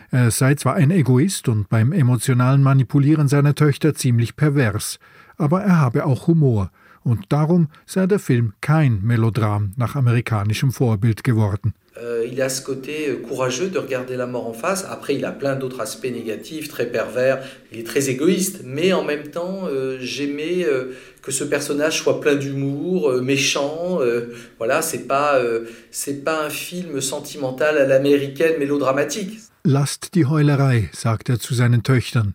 Er 0.09 0.31
sei 0.31 0.55
zwar 0.55 0.75
ein 0.75 0.91
Egoist 0.91 1.47
und 1.47 1.69
beim 1.69 1.93
emotionalen 1.93 2.63
Manipulieren 2.63 3.27
seiner 3.27 3.53
Töchter 3.55 3.93
ziemlich 3.93 4.35
pervers, 4.35 4.99
aber 5.37 5.61
er 5.61 5.77
habe 5.77 6.05
auch 6.05 6.27
Humor, 6.27 6.71
und 7.03 7.25
darum 7.29 7.67
sei 7.85 8.05
der 8.07 8.19
Film 8.19 8.53
kein 8.61 8.99
Melodram 9.03 9.71
nach 9.77 9.95
amerikanischem 9.95 10.71
Vorbild 10.71 11.23
geworden. 11.23 11.73
Euh, 12.01 12.25
il 12.31 12.41
a 12.41 12.47
ce 12.47 12.61
côté 12.61 13.09
euh, 13.09 13.17
courageux 13.27 13.67
de 13.69 13.77
regarder 13.77 14.15
la 14.15 14.25
mort 14.25 14.47
en 14.47 14.53
face. 14.53 14.85
Après, 14.89 15.15
il 15.15 15.25
a 15.25 15.31
plein 15.33 15.55
d'autres 15.57 15.81
aspects 15.81 16.05
négatifs, 16.09 16.69
très 16.69 16.85
pervers. 16.85 17.43
Il 17.73 17.79
est 17.79 17.83
très 17.83 18.09
égoïste, 18.09 18.61
mais 18.63 18.93
en 18.93 19.03
même 19.03 19.27
temps, 19.27 19.67
euh, 19.67 19.97
j'aimais 19.99 20.63
euh, 20.63 20.95
que 21.21 21.31
ce 21.31 21.43
personnage 21.43 21.97
soit 22.01 22.21
plein 22.21 22.35
d'humour, 22.35 23.09
euh, 23.09 23.21
méchant. 23.21 23.99
euh, 23.99 24.33
voilà, 24.59 24.81
c'est 24.81 25.07
pas 25.07 25.41
c'est 25.91 26.23
pas 26.23 26.45
un 26.45 26.49
film 26.49 27.01
sentimental 27.01 27.77
à 27.77 27.85
l'américaine 27.85 28.57
mélodramatique. 28.59 29.39
Lasst 29.65 30.13
die 30.13 30.25
Heulerei, 30.25 30.89
sagt 30.93 31.29
er 31.29 31.37
zu 31.39 31.53
seinen 31.53 31.83
Töchtern. 31.83 32.33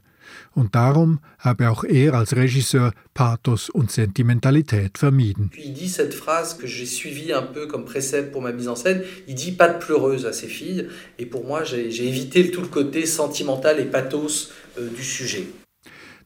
Und 0.55 0.75
darum 0.77 1.19
habe 1.39 1.69
auch 1.69 1.83
er 1.83 2.15
als 2.15 2.37
Regisseur 2.37 2.93
Pathos 3.13 3.71
und 3.71 3.91
Sentimentalität 3.91 4.99
vermieden. 4.99 5.51
Il 5.57 5.75
dit 5.75 5.89
cette 5.89 6.15
phrase 6.15 6.57
que 6.57 6.67
j'ai 6.67 6.87
suivie 6.87 7.33
un 7.33 7.43
peu 7.43 7.67
comme 7.67 7.85
précepte 7.85 8.31
pour 8.33 8.41
ma 8.41 8.53
mise 8.53 8.69
en 8.69 8.77
scène. 8.77 9.03
Il 9.27 9.35
dit 9.35 9.53
pas 9.53 9.69
de 9.69 9.79
pleureuse 9.79 10.27
à 10.27 10.33
ses 10.33 10.47
filles. 10.47 10.89
Et 11.19 11.27
pour 11.27 11.45
moi, 11.45 11.65
j'ai 11.65 12.07
évité 12.07 12.51
tout 12.51 12.61
le 12.61 12.69
côté 12.69 13.05
sentimental 13.05 13.81
et 13.81 13.85
pathos 13.87 14.53
euh, 14.79 14.89
du 14.97 15.03
sujet. 15.03 15.47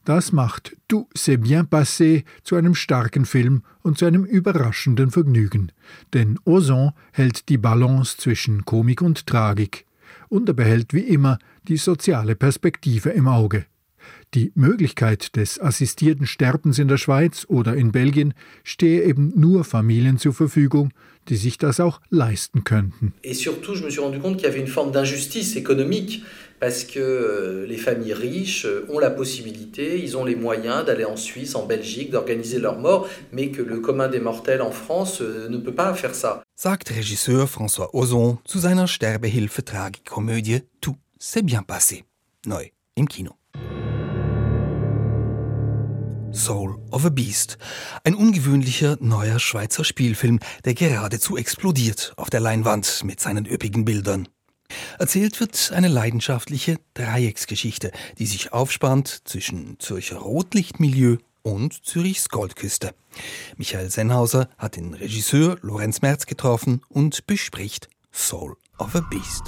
Das 0.05 0.31
macht 0.31 0.75
Tout 0.87 1.07
c'est 1.13 1.37
bien 1.37 1.65
passé 1.65 2.23
zu 2.43 2.55
einem 2.55 2.73
starken 2.73 3.25
Film 3.25 3.61
und 3.83 3.97
zu 3.97 4.05
einem 4.05 4.25
überraschenden 4.25 5.11
Vergnügen. 5.11 5.71
Denn 6.13 6.39
Ozon 6.45 6.93
hält 7.11 7.49
die 7.49 7.57
Balance 7.57 8.17
zwischen 8.17 8.65
Komik 8.65 9.01
und 9.01 9.27
Tragik. 9.27 9.85
Und 10.29 10.49
er 10.49 10.55
behält 10.55 10.93
wie 10.93 11.01
immer 11.01 11.37
die 11.67 11.77
soziale 11.77 12.35
Perspektive 12.35 13.09
im 13.09 13.27
Auge. 13.27 13.65
Die 14.35 14.51
Möglichkeit 14.53 15.35
des 15.35 15.59
assistierten 15.59 16.27
Sterbens 16.27 16.77
in 16.77 16.87
der 16.87 16.97
Schweiz 16.97 17.45
oder 17.49 17.75
in 17.75 17.91
Belgien 17.91 18.35
stehe 18.63 19.03
eben 19.03 19.33
nur 19.35 19.63
Familien 19.63 20.19
zur 20.19 20.33
Verfügung, 20.33 20.91
die 21.29 21.35
sich 21.35 21.57
das 21.57 21.79
auch 21.79 21.99
leisten 22.11 22.63
könnten. 22.63 23.13
Et 23.23 23.35
surtout, 23.35 23.75
je 23.75 23.83
me 23.83 23.89
suis 23.89 23.99
rendu 23.99 24.19
compte 24.19 24.37
qu'il 24.37 24.45
y 24.45 24.51
avait 24.51 24.59
une 24.59 24.67
forme 24.67 24.91
d'injustice 24.91 25.55
économique 25.55 26.23
parce 26.59 26.83
que 26.83 26.99
euh, 26.99 27.65
les 27.65 27.77
familles 27.77 28.13
riches 28.13 28.65
euh, 28.65 28.85
ont 28.89 28.99
la 28.99 29.09
possibilité, 29.09 29.99
ils 30.03 30.15
ont 30.15 30.25
les 30.25 30.35
moyens 30.35 30.85
d'aller 30.85 31.05
en 31.05 31.15
Suisse, 31.15 31.55
en 31.55 31.65
Belgique, 31.65 32.11
d'organiser 32.11 32.59
leur 32.59 32.77
mort, 32.77 33.07
mais 33.31 33.49
que 33.49 33.63
le 33.63 33.79
commun 33.79 34.09
des 34.09 34.19
mortels 34.19 34.61
en 34.61 34.71
France 34.71 35.21
euh, 35.21 35.49
ne 35.49 35.57
peut 35.57 35.73
pas 35.73 35.93
faire 35.95 36.13
ça. 36.13 36.43
sagt 36.55 36.89
Regisseur 36.89 37.49
François 37.49 37.89
Ozon 37.95 38.37
zu 38.45 38.59
seiner 38.59 38.85
Sterbehilfe-Tragikomödie 38.85 40.61
Tout 40.81 40.97
c'est 41.17 41.43
bien 41.43 41.63
passé. 41.63 42.03
Neu 42.45 42.69
im 42.97 43.07
Kino. 43.07 43.38
Soul 46.31 46.77
of 46.91 47.05
a 47.05 47.09
Beast. 47.09 47.57
Ein 48.03 48.15
ungewöhnlicher 48.15 48.97
neuer 48.99 49.39
Schweizer 49.39 49.83
Spielfilm, 49.83 50.39
der 50.65 50.73
geradezu 50.73 51.37
explodiert 51.37 52.13
auf 52.17 52.29
der 52.29 52.39
Leinwand 52.39 53.03
mit 53.03 53.19
seinen 53.19 53.45
üppigen 53.45 53.85
Bildern. 53.85 54.27
Erzählt 54.99 55.39
wird 55.39 55.71
eine 55.73 55.87
leidenschaftliche 55.87 56.77
Dreiecksgeschichte, 56.93 57.91
die 58.19 58.27
sich 58.27 58.53
aufspannt 58.53 59.21
zwischen 59.25 59.79
Zürcher 59.79 60.17
Rotlichtmilieu 60.17 61.17
und 61.41 61.85
Zürichs 61.85 62.29
Goldküste. 62.29 62.93
Michael 63.57 63.89
Sennhauser 63.89 64.49
hat 64.57 64.75
den 64.75 64.93
Regisseur 64.93 65.57
Lorenz 65.61 66.01
Merz 66.01 66.25
getroffen 66.25 66.81
und 66.89 67.25
bespricht 67.25 67.89
Soul 68.11 68.55
of 68.77 68.95
a 68.95 69.01
Beast. 69.09 69.43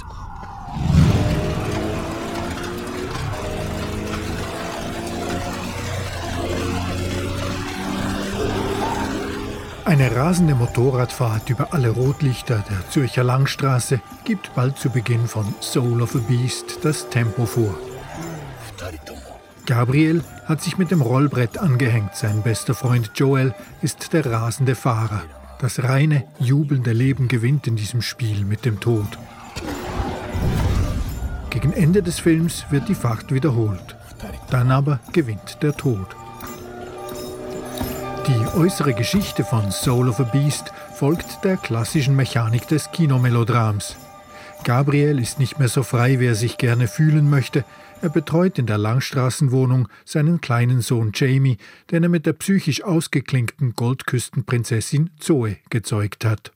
Eine 9.84 10.14
rasende 10.14 10.54
Motorradfahrt 10.54 11.50
über 11.50 11.74
alle 11.74 11.90
Rotlichter 11.90 12.64
der 12.68 12.88
Zürcher 12.88 13.24
Langstraße 13.24 14.00
gibt 14.24 14.54
bald 14.54 14.78
zu 14.78 14.90
Beginn 14.90 15.26
von 15.26 15.54
Soul 15.60 16.02
of 16.02 16.14
a 16.14 16.18
Beast 16.18 16.78
das 16.82 17.08
Tempo 17.10 17.46
vor. 17.46 17.74
Gabriel 19.66 20.22
hat 20.46 20.62
sich 20.62 20.78
mit 20.78 20.92
dem 20.92 21.02
Rollbrett 21.02 21.58
angehängt. 21.58 22.14
Sein 22.14 22.42
bester 22.42 22.74
Freund 22.74 23.10
Joel 23.16 23.54
ist 23.80 24.12
der 24.12 24.24
rasende 24.24 24.76
Fahrer. 24.76 25.22
Das 25.60 25.82
reine, 25.82 26.24
jubelnde 26.38 26.92
Leben 26.92 27.26
gewinnt 27.26 27.66
in 27.66 27.74
diesem 27.74 28.02
Spiel 28.02 28.44
mit 28.44 28.64
dem 28.64 28.78
Tod. 28.78 29.18
Gegen 31.50 31.72
Ende 31.72 32.02
des 32.02 32.20
Films 32.20 32.66
wird 32.70 32.88
die 32.88 32.94
Fahrt 32.94 33.32
wiederholt. 33.32 33.96
Dann 34.50 34.70
aber 34.70 35.00
gewinnt 35.12 35.58
der 35.62 35.76
Tod. 35.76 36.16
Die 38.28 38.56
äußere 38.56 38.94
Geschichte 38.94 39.42
von 39.42 39.72
Soul 39.72 40.08
of 40.08 40.20
a 40.20 40.22
Beast 40.22 40.72
folgt 40.94 41.42
der 41.42 41.56
klassischen 41.56 42.14
Mechanik 42.14 42.68
des 42.68 42.92
Kinomelodrams. 42.92 43.96
Gabriel 44.62 45.18
ist 45.18 45.40
nicht 45.40 45.58
mehr 45.58 45.66
so 45.68 45.82
frei, 45.82 46.20
wie 46.20 46.26
er 46.26 46.36
sich 46.36 46.56
gerne 46.56 46.86
fühlen 46.86 47.28
möchte. 47.28 47.64
Er 48.00 48.10
betreut 48.10 48.60
in 48.60 48.66
der 48.66 48.78
Langstraßenwohnung 48.78 49.88
seinen 50.04 50.40
kleinen 50.40 50.82
Sohn 50.82 51.10
Jamie, 51.12 51.56
den 51.90 52.04
er 52.04 52.08
mit 52.08 52.24
der 52.24 52.34
psychisch 52.34 52.84
ausgeklinkten 52.84 53.74
Goldküstenprinzessin 53.74 55.10
Zoe 55.18 55.56
gezeugt 55.68 56.24
hat. 56.24 56.52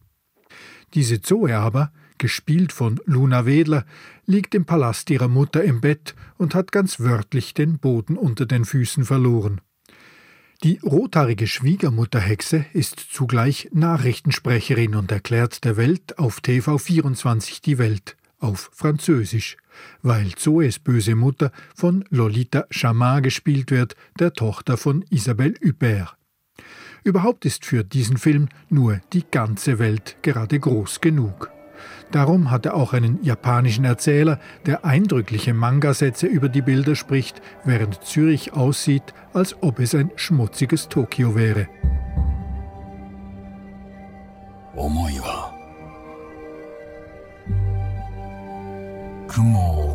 Diese 0.94 1.20
Zoe 1.20 1.56
aber, 1.56 1.90
gespielt 2.18 2.72
von 2.72 3.00
Luna 3.06 3.44
Wedler, 3.44 3.84
liegt 4.24 4.54
im 4.54 4.66
Palast 4.66 5.10
ihrer 5.10 5.28
Mutter 5.28 5.64
im 5.64 5.80
Bett 5.80 6.14
und 6.38 6.54
hat 6.54 6.70
ganz 6.70 7.00
wörtlich 7.00 7.54
den 7.54 7.78
Boden 7.78 8.16
unter 8.16 8.46
den 8.46 8.64
Füßen 8.64 9.04
verloren. 9.04 9.60
Die 10.62 10.78
rothaarige 10.82 11.46
Schwiegermutterhexe 11.46 12.64
ist 12.72 12.98
zugleich 12.98 13.68
Nachrichtensprecherin 13.72 14.94
und 14.94 15.12
erklärt 15.12 15.64
der 15.64 15.76
Welt 15.76 16.18
auf 16.18 16.38
TV24 16.38 17.60
die 17.62 17.76
Welt 17.76 18.16
auf 18.38 18.70
Französisch, 18.72 19.58
weil 20.02 20.34
Zoes 20.34 20.78
böse 20.78 21.14
Mutter 21.14 21.52
von 21.74 22.04
Lolita 22.08 22.66
Chamard 22.70 23.24
gespielt 23.24 23.70
wird, 23.70 23.96
der 24.18 24.32
Tochter 24.32 24.76
von 24.78 25.04
Isabelle 25.10 25.54
Huppert. 25.62 26.16
Überhaupt 27.04 27.44
ist 27.44 27.64
für 27.66 27.84
diesen 27.84 28.16
Film 28.16 28.48
nur 28.68 29.00
die 29.12 29.24
ganze 29.30 29.78
Welt 29.78 30.16
gerade 30.22 30.58
groß 30.58 31.00
genug. 31.00 31.55
Darum 32.10 32.50
hat 32.50 32.66
er 32.66 32.74
auch 32.74 32.92
einen 32.92 33.22
japanischen 33.22 33.84
Erzähler, 33.84 34.38
der 34.64 34.84
eindrückliche 34.84 35.54
Manga-Sätze 35.54 36.26
über 36.26 36.48
die 36.48 36.62
Bilder 36.62 36.94
spricht, 36.94 37.42
während 37.64 38.04
Zürich 38.04 38.52
aussieht, 38.52 39.14
als 39.32 39.56
ob 39.62 39.80
es 39.80 39.94
ein 39.94 40.10
schmutziges 40.16 40.88
Tokio 40.88 41.34
wäre. 41.34 41.68
Omoiwa. 44.74 45.52
Kumo 49.28 49.94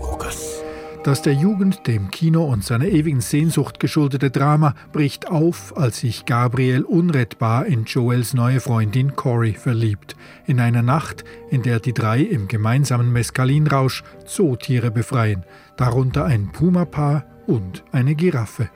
das 1.04 1.24
der 1.24 1.34
Jugend, 1.34 1.88
dem 1.88 2.12
Kino 2.12 2.44
und 2.44 2.64
seiner 2.64 2.86
ewigen 2.86 3.22
Sehnsucht 3.22 3.80
geschuldete 3.80 4.30
Drama 4.30 4.76
bricht 4.92 5.28
auf, 5.30 5.76
als 5.76 6.02
sich 6.02 6.28
Gabriel 6.28 6.84
unrettbar 6.84 7.66
in 7.66 7.86
Joels 7.86 8.36
neue 8.36 8.60
Freundin 8.60 9.16
Cory 9.16 9.54
verliebt. 9.54 10.16
In 10.46 10.60
einer 10.60 10.84
Nacht, 10.84 11.24
in 11.50 11.64
der 11.64 11.80
die 11.80 11.94
drei 11.94 12.20
im 12.20 12.48
gemeinsamen 12.48 13.12
Meskalinrausch 13.12 14.04
Zootiere 14.26 14.92
befreien, 14.92 15.44
darunter 15.76 16.26
ein 16.26 16.52
Pumapaar 16.52 17.26
und 17.48 17.84
eine 17.92 18.14
Giraffe. 18.14 18.70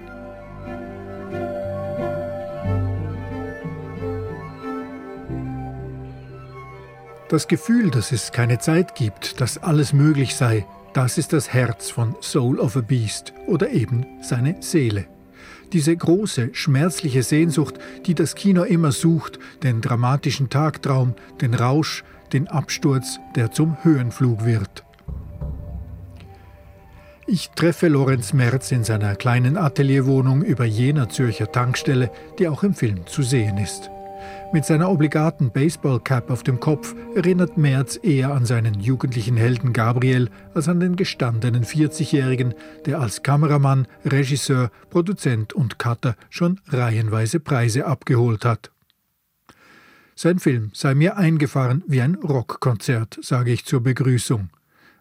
Das 7.30 7.48
Gefühl, 7.48 7.92
dass 7.92 8.12
es 8.12 8.32
keine 8.32 8.58
Zeit 8.58 8.96
gibt, 8.96 9.42
dass 9.42 9.60
alles 9.60 9.94
möglich 9.94 10.36
sei, 10.36 10.66
das 10.96 11.18
ist 11.18 11.34
das 11.34 11.52
Herz 11.52 11.90
von 11.90 12.16
Soul 12.22 12.58
of 12.58 12.78
a 12.78 12.82
Beast 12.82 13.34
oder 13.48 13.70
eben 13.70 14.06
seine 14.22 14.56
Seele. 14.62 15.08
Diese 15.74 15.94
große, 15.94 16.52
schmerzliche 16.54 17.22
Sehnsucht, 17.22 17.76
die 18.06 18.16
das 18.16 18.34
Kino 18.34 18.64
immer 18.64 18.94
sucht, 18.94 19.38
den 19.62 19.82
dramatischen 19.82 20.50
Tagtraum, 20.50 21.14
den 21.42 21.54
Rausch, 21.54 22.06
den 22.32 22.48
Absturz, 22.48 23.20
der 23.36 23.52
zum 23.52 23.84
Höhenflug 23.84 24.46
wird. 24.46 24.86
Ich 27.28 27.50
treffe 27.50 27.90
Lorenz 27.90 28.32
Merz 28.32 28.72
in 28.72 28.86
seiner 28.86 29.16
kleinen 29.16 29.58
Atelierwohnung 29.58 30.44
über 30.44 30.64
jener 30.64 31.10
Zürcher 31.10 31.52
Tankstelle, 31.52 32.10
die 32.40 32.48
auch 32.48 32.64
im 32.64 32.74
Film 32.74 33.06
zu 33.06 33.22
sehen 33.22 33.58
ist. 33.58 33.90
Mit 34.56 34.64
seiner 34.64 34.90
obligaten 34.90 35.52
Baseballcap 35.52 36.32
auf 36.32 36.42
dem 36.42 36.62
Kopf 36.62 36.96
erinnert 37.14 37.58
Merz 37.58 38.00
eher 38.02 38.34
an 38.34 38.46
seinen 38.46 38.80
jugendlichen 38.80 39.36
Helden 39.36 39.74
Gabriel 39.74 40.30
als 40.54 40.70
an 40.70 40.80
den 40.80 40.96
gestandenen 40.96 41.66
40-Jährigen, 41.66 42.54
der 42.86 43.02
als 43.02 43.22
Kameramann, 43.22 43.86
Regisseur, 44.06 44.72
Produzent 44.90 45.52
und 45.52 45.78
Cutter 45.78 46.16
schon 46.30 46.62
reihenweise 46.70 47.42
Preise 47.42 47.86
abgeholt 47.86 48.46
hat. 48.46 48.72
Sein 50.16 50.40
Film 50.40 50.72
sei 50.74 50.96
mir 50.96 51.18
eingefahren 51.18 51.84
wie 51.86 52.00
ein 52.00 52.16
Rockkonzert, 52.16 53.20
sage 53.22 53.52
ich 53.52 53.66
zur 53.66 53.84
Begrüßung 53.84 54.52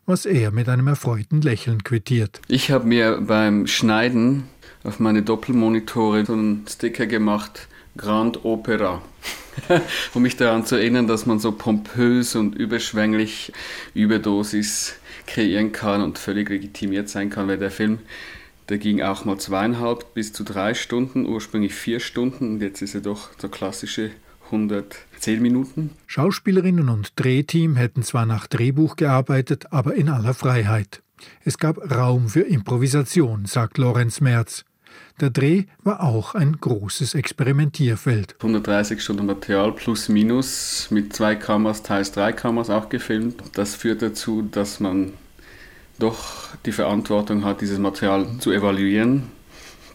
was 0.07 0.27
er 0.27 0.51
mit 0.51 0.69
einem 0.69 0.87
erfreuten 0.89 1.41
Lächeln 1.41 1.83
quittiert. 1.83 2.43
Ich 2.49 2.71
habe 2.71 2.87
mir 2.87 3.23
beim 3.23 3.67
Schneiden 3.67 4.45
auf 4.83 5.01
meine 5.01 5.23
Doppelmonitore 5.23 6.27
so 6.27 6.35
einen 6.35 6.67
Sticker 6.69 7.07
gemacht, 7.07 7.69
Grand 7.97 8.45
Opera. 8.45 9.03
um 10.15 10.23
mich 10.23 10.37
daran 10.37 10.67
zu 10.67 10.77
erinnern, 10.77 11.07
dass 11.07 11.27
man 11.27 11.39
so 11.39 11.53
pompös 11.53 12.35
und 12.35 12.55
überschwänglich 12.55 13.53
Überdosis 13.95 14.97
kreieren 15.27 15.73
kann 15.73 16.03
und 16.03 16.19
völlig 16.19 16.49
legitimiert 16.49 17.09
sein 17.09 17.31
kann, 17.31 17.49
weil 17.49 17.59
der 17.59 17.71
Film, 17.71 18.01
der 18.69 18.79
ging 18.79 19.03
auch 19.03 19.25
mal 19.25 19.39
zweieinhalb 19.39 20.13
bis 20.15 20.33
zu 20.33 20.45
drei 20.45 20.75
Stunden, 20.75 21.27
ursprünglich 21.27 21.75
vier 21.75 22.01
Stunden 22.01 22.55
und 22.55 22.63
jetzt 22.63 22.83
ist 22.83 22.95
er 22.95 23.01
doch 23.01 23.31
so 23.39 23.49
klassische 23.49 24.11
110 24.47 25.41
Minuten. 25.41 25.91
Schauspielerinnen 26.07 26.89
und 26.89 27.13
Drehteam 27.17 27.77
hätten 27.77 28.03
zwar 28.03 28.27
nach 28.27 28.47
Drehbuch 28.47 28.97
gearbeitet, 28.97 29.73
aber 29.73 29.95
in 29.95 30.09
aller 30.09 30.35
Freiheit. 30.35 31.03
Es 31.45 31.59
gab 31.59 31.79
Raum 31.91 32.29
für 32.29 32.43
Improvisation, 32.43 33.47
sagt 33.47 33.79
Lorenz 33.79 34.21
Merz. 34.21 34.65
Der 35.21 35.31
Dreh 35.31 35.65
war 35.83 36.03
auch 36.03 36.35
ein 36.35 36.59
großes 36.61 37.15
Experimentierfeld. 37.15 38.35
130 38.39 39.01
Stunden 39.01 39.27
Material 39.27 39.73
plus 39.73 40.09
minus 40.09 40.89
mit 40.91 41.13
zwei 41.13 41.37
Kameras, 41.37 41.83
teils 41.83 42.13
drei 42.13 42.33
Kameras 42.33 42.71
auch 42.71 42.89
gefilmt. 42.89 43.43
Das 43.55 43.75
führt 43.75 44.03
dazu, 44.03 44.43
dass 44.43 44.81
man 44.81 45.13
doch 45.99 46.57
die 46.67 46.73
Verantwortung 46.73 47.45
hat, 47.45 47.61
dieses 47.61 47.79
Material 47.79 48.27
zu 48.41 48.51
evaluieren 48.51 49.25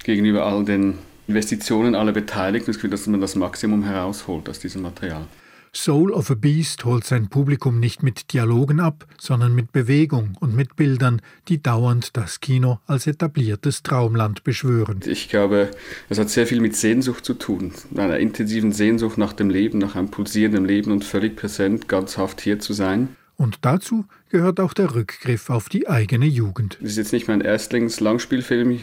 gegenüber 0.03 0.45
all 0.45 0.63
den 0.63 0.97
Investitionen 1.27 1.95
aller 1.95 2.13
Beteiligten, 2.13 2.89
dass 2.89 3.07
man 3.07 3.21
das 3.21 3.35
Maximum 3.35 3.83
herausholt 3.83 4.49
aus 4.49 4.59
diesem 4.59 4.81
Material. 4.81 5.27
Soul 5.73 6.11
of 6.11 6.31
a 6.31 6.35
Beast 6.35 6.83
holt 6.85 7.03
sein 7.03 7.29
Publikum 7.29 7.79
nicht 7.79 8.01
mit 8.01 8.33
Dialogen 8.33 8.79
ab, 8.79 9.05
sondern 9.19 9.53
mit 9.53 9.71
Bewegung 9.71 10.35
und 10.39 10.55
mit 10.55 10.75
Bildern, 10.75 11.21
die 11.47 11.61
dauernd 11.61 12.17
das 12.17 12.39
Kino 12.39 12.79
als 12.87 13.05
etabliertes 13.07 13.83
Traumland 13.83 14.43
beschwören. 14.43 15.01
Ich 15.05 15.29
glaube, 15.29 15.69
es 16.09 16.17
hat 16.17 16.29
sehr 16.29 16.47
viel 16.47 16.59
mit 16.59 16.75
Sehnsucht 16.75 17.23
zu 17.23 17.35
tun, 17.35 17.71
einer 17.95 18.17
intensiven 18.17 18.71
Sehnsucht 18.71 19.17
nach 19.17 19.33
dem 19.33 19.49
Leben, 19.49 19.77
nach 19.77 19.95
einem 19.95 20.09
pulsierenden 20.09 20.65
Leben 20.65 20.91
und 20.91 21.05
völlig 21.05 21.35
präsent, 21.35 21.87
ganzhaft 21.87 22.41
hier 22.41 22.59
zu 22.59 22.73
sein. 22.73 23.09
Und 23.39 23.59
dazu 23.61 24.05
gehört 24.27 24.59
auch 24.59 24.73
der 24.73 24.95
Rückgriff 24.95 25.49
auf 25.49 25.69
die 25.69 25.87
eigene 25.87 26.25
Jugend. 26.25 26.77
Das 26.81 26.91
ist 26.91 26.97
jetzt 26.97 27.13
nicht 27.13 27.29
mein 27.29 27.39
Erstlings-Langspielfilm. 27.39 28.81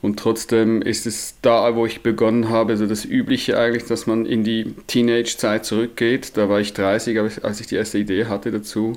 Und 0.00 0.18
trotzdem 0.18 0.80
ist 0.80 1.06
es 1.06 1.34
da, 1.42 1.74
wo 1.74 1.84
ich 1.84 2.02
begonnen 2.02 2.50
habe, 2.50 2.76
so 2.76 2.86
das 2.86 3.04
Übliche 3.04 3.58
eigentlich, 3.58 3.84
dass 3.84 4.06
man 4.06 4.26
in 4.26 4.44
die 4.44 4.74
Teenage-Zeit 4.86 5.64
zurückgeht. 5.64 6.36
Da 6.36 6.48
war 6.48 6.60
ich 6.60 6.72
30, 6.72 7.18
als 7.42 7.60
ich 7.60 7.66
die 7.66 7.74
erste 7.74 7.98
Idee 7.98 8.26
hatte 8.26 8.52
dazu. 8.52 8.92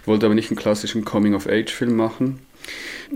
Ich 0.00 0.06
wollte 0.06 0.26
aber 0.26 0.34
nicht 0.36 0.50
einen 0.50 0.58
klassischen 0.58 1.04
Coming-of-Age-Film 1.04 1.96
machen. 1.96 2.38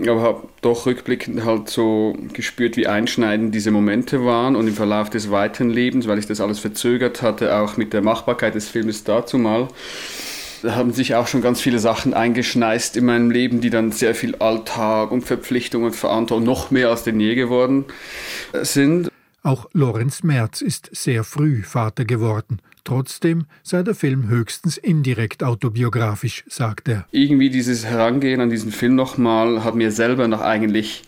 Aber 0.01 0.21
habe 0.21 0.47
doch 0.61 0.85
rückblickend 0.85 1.45
halt 1.45 1.69
so 1.69 2.15
gespürt, 2.33 2.77
wie 2.77 2.87
einschneidend 2.87 3.55
diese 3.55 3.71
Momente 3.71 4.23
waren 4.23 4.55
und 4.55 4.67
im 4.67 4.73
Verlauf 4.73 5.09
des 5.09 5.31
weiteren 5.31 5.69
Lebens, 5.69 6.07
weil 6.07 6.19
ich 6.19 6.27
das 6.27 6.41
alles 6.41 6.59
verzögert 6.59 7.21
hatte, 7.21 7.55
auch 7.55 7.77
mit 7.77 7.93
der 7.93 8.01
Machbarkeit 8.01 8.53
des 8.53 8.69
Filmes 8.69 9.03
dazu 9.03 9.37
mal 9.37 9.67
da 10.61 10.75
haben 10.75 10.91
sich 10.93 11.15
auch 11.15 11.27
schon 11.27 11.41
ganz 11.41 11.61
viele 11.61 11.79
Sachen 11.79 12.13
eingeschneist 12.13 12.97
in 12.97 13.05
meinem 13.05 13.31
Leben, 13.31 13.61
die 13.61 13.69
dann 13.69 13.91
sehr 13.91 14.15
viel 14.15 14.35
Alltag 14.35 15.11
und 15.11 15.21
Verpflichtung 15.21 15.83
und 15.83 15.95
Verantwortung 15.95 16.45
noch 16.45 16.71
mehr 16.71 16.89
als 16.89 17.03
denn 17.03 17.19
je 17.19 17.35
geworden 17.35 17.85
sind. 18.61 19.09
Auch 19.41 19.67
Lorenz 19.73 20.23
Merz 20.23 20.61
ist 20.61 20.89
sehr 20.91 21.23
früh 21.23 21.63
Vater 21.63 22.05
geworden. 22.05 22.59
Trotzdem 22.83 23.45
sei 23.63 23.83
der 23.83 23.95
Film 23.95 24.27
höchstens 24.27 24.77
indirekt 24.77 25.43
autobiografisch, 25.43 26.43
sagt 26.47 26.87
er. 26.87 27.05
Irgendwie 27.11 27.49
dieses 27.49 27.85
Herangehen 27.85 28.41
an 28.41 28.49
diesen 28.49 28.71
Film 28.71 28.95
nochmal 28.95 29.63
hat 29.63 29.75
mir 29.75 29.91
selber 29.91 30.27
noch 30.27 30.41
eigentlich 30.41 31.03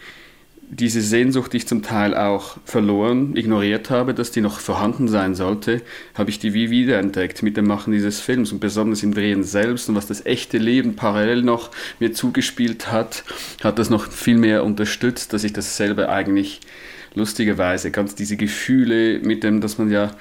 diese 0.74 1.02
Sehnsucht, 1.02 1.52
die 1.52 1.58
ich 1.58 1.68
zum 1.68 1.84
Teil 1.84 2.16
auch 2.16 2.56
verloren, 2.64 3.36
ignoriert 3.36 3.90
habe, 3.90 4.14
dass 4.14 4.32
die 4.32 4.40
noch 4.40 4.62
vorhanden 4.62 5.10
sein 5.10 5.36
sollte, 5.36 5.82
habe 6.14 6.30
ich 6.30 6.40
die 6.40 6.54
wie 6.54 6.70
wiederentdeckt 6.70 7.44
mit 7.44 7.58
dem 7.58 7.68
Machen 7.68 7.92
dieses 7.92 8.22
Films. 8.22 8.54
Und 8.54 8.62
besonders 8.62 9.04
im 9.04 9.14
Drehen 9.14 9.44
selbst 9.44 9.90
und 9.90 9.96
was 9.96 10.08
das 10.08 10.26
echte 10.26 10.58
Leben 10.58 10.96
parallel 10.96 11.42
noch 11.42 11.72
mir 12.00 12.14
zugespielt 12.14 12.90
hat, 12.90 13.26
hat 13.62 13.80
das 13.80 13.90
noch 13.90 14.10
viel 14.10 14.38
mehr 14.38 14.64
unterstützt, 14.64 15.34
dass 15.34 15.44
ich 15.44 15.52
das 15.52 15.76
selber 15.76 16.08
eigentlich 16.08 16.62
lustigerweise 17.16 17.92
ganz 17.92 18.16
diese 18.16 18.38
Gefühle 18.38 19.20
mit 19.20 19.44
dem, 19.44 19.60
dass 19.60 19.78
man 19.78 19.92
ja 19.92 20.12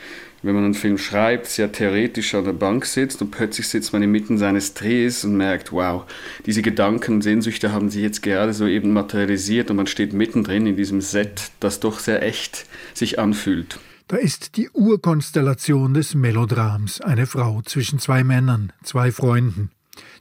wenn 0.42 0.54
man 0.54 0.64
einen 0.64 0.74
Film 0.74 0.98
schreibt, 0.98 1.46
sehr 1.46 1.70
theoretisch 1.70 2.34
an 2.34 2.44
der 2.44 2.52
Bank 2.52 2.86
sitzt 2.86 3.20
und 3.20 3.30
plötzlich 3.30 3.68
sitzt 3.68 3.92
man 3.92 4.02
inmitten 4.02 4.38
seines 4.38 4.74
Drehs 4.74 5.24
und 5.24 5.36
merkt, 5.36 5.72
wow, 5.72 6.04
diese 6.46 6.62
Gedanken, 6.62 7.22
Sehnsüchte 7.22 7.72
haben 7.72 7.90
sich 7.90 8.02
jetzt 8.02 8.22
gerade 8.22 8.52
so 8.52 8.66
eben 8.66 8.92
materialisiert 8.92 9.70
und 9.70 9.76
man 9.76 9.86
steht 9.86 10.12
mittendrin 10.12 10.66
in 10.66 10.76
diesem 10.76 11.00
Set, 11.00 11.50
das 11.60 11.80
doch 11.80 11.98
sehr 11.98 12.22
echt 12.22 12.66
sich 12.94 13.18
anfühlt. 13.18 13.78
Da 14.08 14.16
ist 14.16 14.56
die 14.56 14.68
Urkonstellation 14.70 15.94
des 15.94 16.14
Melodrams, 16.14 17.00
eine 17.00 17.26
Frau 17.26 17.62
zwischen 17.62 18.00
zwei 18.00 18.24
Männern, 18.24 18.72
zwei 18.82 19.12
Freunden. 19.12 19.70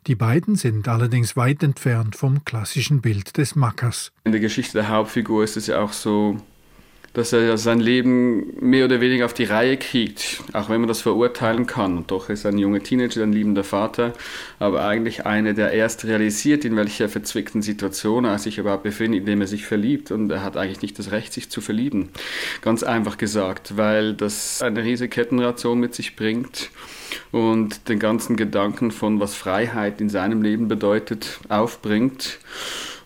Die 0.08 0.16
beiden 0.16 0.56
sind 0.56 0.88
allerdings 0.88 1.36
weit 1.36 1.64
entfernt 1.64 2.16
vom 2.16 2.46
klassischen 2.46 3.02
Bild 3.02 3.38
des 3.38 3.56
Mackers. 3.56 4.12
In 4.26 4.32
der 4.32 4.42
Geschichte 4.42 4.74
der 4.74 4.90
Hauptfigur 4.90 5.44
ist 5.44 5.58
es 5.58 5.68
ja 5.68 5.82
auch 5.82 5.94
so, 5.94 6.38
dass 7.14 7.34
er 7.34 7.58
sein 7.58 7.80
Leben 7.80 8.54
mehr 8.60 8.86
oder 8.86 9.02
weniger 9.02 9.26
auf 9.26 9.34
die 9.34 9.44
Reihe 9.44 9.78
kriegt, 9.78 10.44
auch 10.54 10.70
wenn 10.70 10.82
man 10.82 10.88
das 10.88 11.02
verurteilen 11.02 11.66
kann. 11.66 11.98
Und 11.98 12.12
doch 12.12 12.30
ist 12.30 12.46
er 12.46 12.52
ein 12.52 12.58
junger 12.58 12.82
Teenager, 12.82 13.24
ein 13.24 13.34
liebender 13.34 13.64
Vater, 13.64 14.14
aber 14.60 14.86
eigentlich 14.86 15.26
einer, 15.26 15.54
der 15.54 15.72
erst 15.72 16.06
realisiert, 16.06 16.66
in 16.66 16.76
welcher 16.76 17.10
verzwickten 17.10 17.62
Situation 17.62 18.26
er 18.26 18.38
sich 18.38 18.58
überhaupt 18.58 18.84
befindet, 18.84 19.22
indem 19.22 19.42
er 19.42 19.48
sich 19.48 19.66
verliebt. 19.66 20.12
Und 20.12 20.30
er 20.30 20.44
hat 20.44 20.58
eigentlich 20.58 20.82
nicht 20.82 21.00
das 21.00 21.12
Recht, 21.12 21.34
sich 21.34 21.50
zu 21.50 21.62
verlieben. 21.62 22.10
Ganz 22.62 22.84
einfach 22.84 23.18
gesagt, 23.18 23.78
weil 23.78 24.14
das 24.14 24.62
eine 24.62 24.84
riesige 24.84 25.10
Kettenration 25.10 25.80
mit 25.80 25.96
sich 25.96 26.16
bringt 26.16 26.70
und 27.32 27.90
den 27.90 28.00
ganzen 28.00 28.36
Gedanken 28.36 28.92
von, 28.92 29.20
was 29.20 29.34
Freiheit 29.36 30.00
in 30.00 30.10
seinem 30.10 30.42
Leben 30.42 30.68
bedeutet, 30.68 31.40
aufbringt 31.50 32.40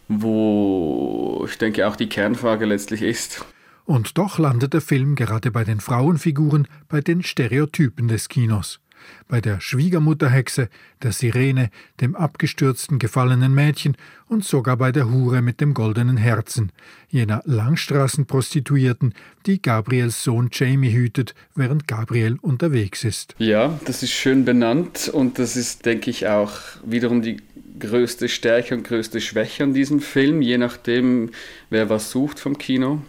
wo 0.07 1.45
ich 1.49 1.57
denke 1.57 1.87
auch 1.87 1.95
die 1.95 2.09
Kernfrage 2.09 2.65
letztlich 2.65 3.01
ist, 3.01 3.45
und 3.85 4.17
doch 4.17 4.39
landet 4.39 4.73
der 4.73 4.81
Film 4.81 5.15
gerade 5.15 5.51
bei 5.51 5.63
den 5.63 5.79
Frauenfiguren, 5.79 6.67
bei 6.87 7.01
den 7.01 7.23
Stereotypen 7.23 8.07
des 8.07 8.29
Kinos. 8.29 8.79
Bei 9.27 9.41
der 9.41 9.59
Schwiegermutterhexe, 9.59 10.69
der 11.01 11.11
Sirene, 11.11 11.69
dem 11.99 12.15
abgestürzten 12.15 12.99
gefallenen 12.99 13.53
Mädchen 13.53 13.97
und 14.27 14.45
sogar 14.45 14.77
bei 14.77 14.91
der 14.91 15.09
Hure 15.09 15.41
mit 15.41 15.59
dem 15.59 15.73
goldenen 15.73 16.17
Herzen, 16.17 16.71
jener 17.09 17.41
Langstraßenprostituierten, 17.45 19.13
die 19.45 19.61
Gabriels 19.61 20.23
Sohn 20.23 20.49
Jamie 20.51 20.93
hütet, 20.93 21.35
während 21.55 21.87
Gabriel 21.87 22.37
unterwegs 22.41 23.03
ist. 23.03 23.35
Ja, 23.39 23.79
das 23.85 24.03
ist 24.03 24.11
schön 24.11 24.45
benannt 24.45 25.09
und 25.13 25.39
das 25.39 25.55
ist, 25.55 25.85
denke 25.85 26.09
ich, 26.09 26.27
auch 26.27 26.53
wiederum 26.85 27.21
die 27.21 27.37
größte 27.79 28.29
Stärke 28.29 28.75
und 28.75 28.83
größte 28.83 29.19
Schwäche 29.19 29.63
an 29.63 29.73
diesem 29.73 29.99
Film, 29.99 30.41
je 30.41 30.57
nachdem, 30.57 31.31
wer 31.69 31.89
was 31.89 32.11
sucht 32.11 32.39
vom 32.39 32.57
Kino. 32.57 33.01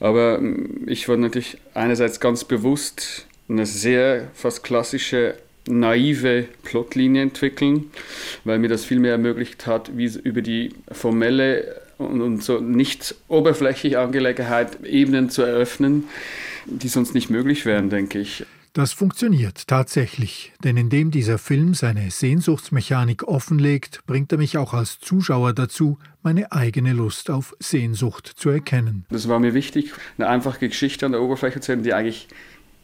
Aber 0.00 0.38
ähm, 0.38 0.84
ich 0.86 1.08
wollte 1.08 1.22
natürlich 1.22 1.58
einerseits 1.74 2.20
ganz 2.20 2.44
bewusst 2.44 3.26
eine 3.48 3.66
sehr 3.66 4.28
fast 4.34 4.64
klassische 4.64 5.34
naive 5.68 6.46
Plotlinie 6.62 7.22
entwickeln, 7.22 7.90
weil 8.44 8.58
mir 8.58 8.68
das 8.68 8.84
viel 8.84 9.00
mehr 9.00 9.12
ermöglicht 9.12 9.66
hat, 9.66 9.96
wie 9.96 10.06
über 10.22 10.42
die 10.42 10.74
formelle 10.90 11.80
und, 11.98 12.20
und 12.20 12.42
so 12.42 12.60
nicht 12.60 13.14
oberflächliche 13.28 13.98
Angelegenheit 13.98 14.84
Ebenen 14.84 15.30
zu 15.30 15.42
eröffnen, 15.42 16.04
die 16.66 16.88
sonst 16.88 17.14
nicht 17.14 17.30
möglich 17.30 17.64
wären, 17.64 17.90
denke 17.90 18.18
ich. 18.18 18.44
Das 18.76 18.92
funktioniert 18.92 19.68
tatsächlich, 19.68 20.52
denn 20.62 20.76
indem 20.76 21.10
dieser 21.10 21.38
Film 21.38 21.72
seine 21.72 22.10
Sehnsuchtsmechanik 22.10 23.26
offenlegt, 23.26 24.00
bringt 24.06 24.32
er 24.32 24.36
mich 24.36 24.58
auch 24.58 24.74
als 24.74 24.98
Zuschauer 24.98 25.54
dazu, 25.54 25.98
meine 26.22 26.52
eigene 26.52 26.92
Lust 26.92 27.30
auf 27.30 27.56
Sehnsucht 27.58 28.26
zu 28.26 28.50
erkennen. 28.50 29.06
Das 29.08 29.28
war 29.28 29.38
mir 29.38 29.54
wichtig, 29.54 29.94
eine 30.18 30.28
einfache 30.28 30.68
Geschichte 30.68 31.06
an 31.06 31.12
der 31.12 31.22
Oberfläche 31.22 31.60
zu 31.60 31.72
haben, 31.72 31.84
die 31.84 31.94
eigentlich 31.94 32.28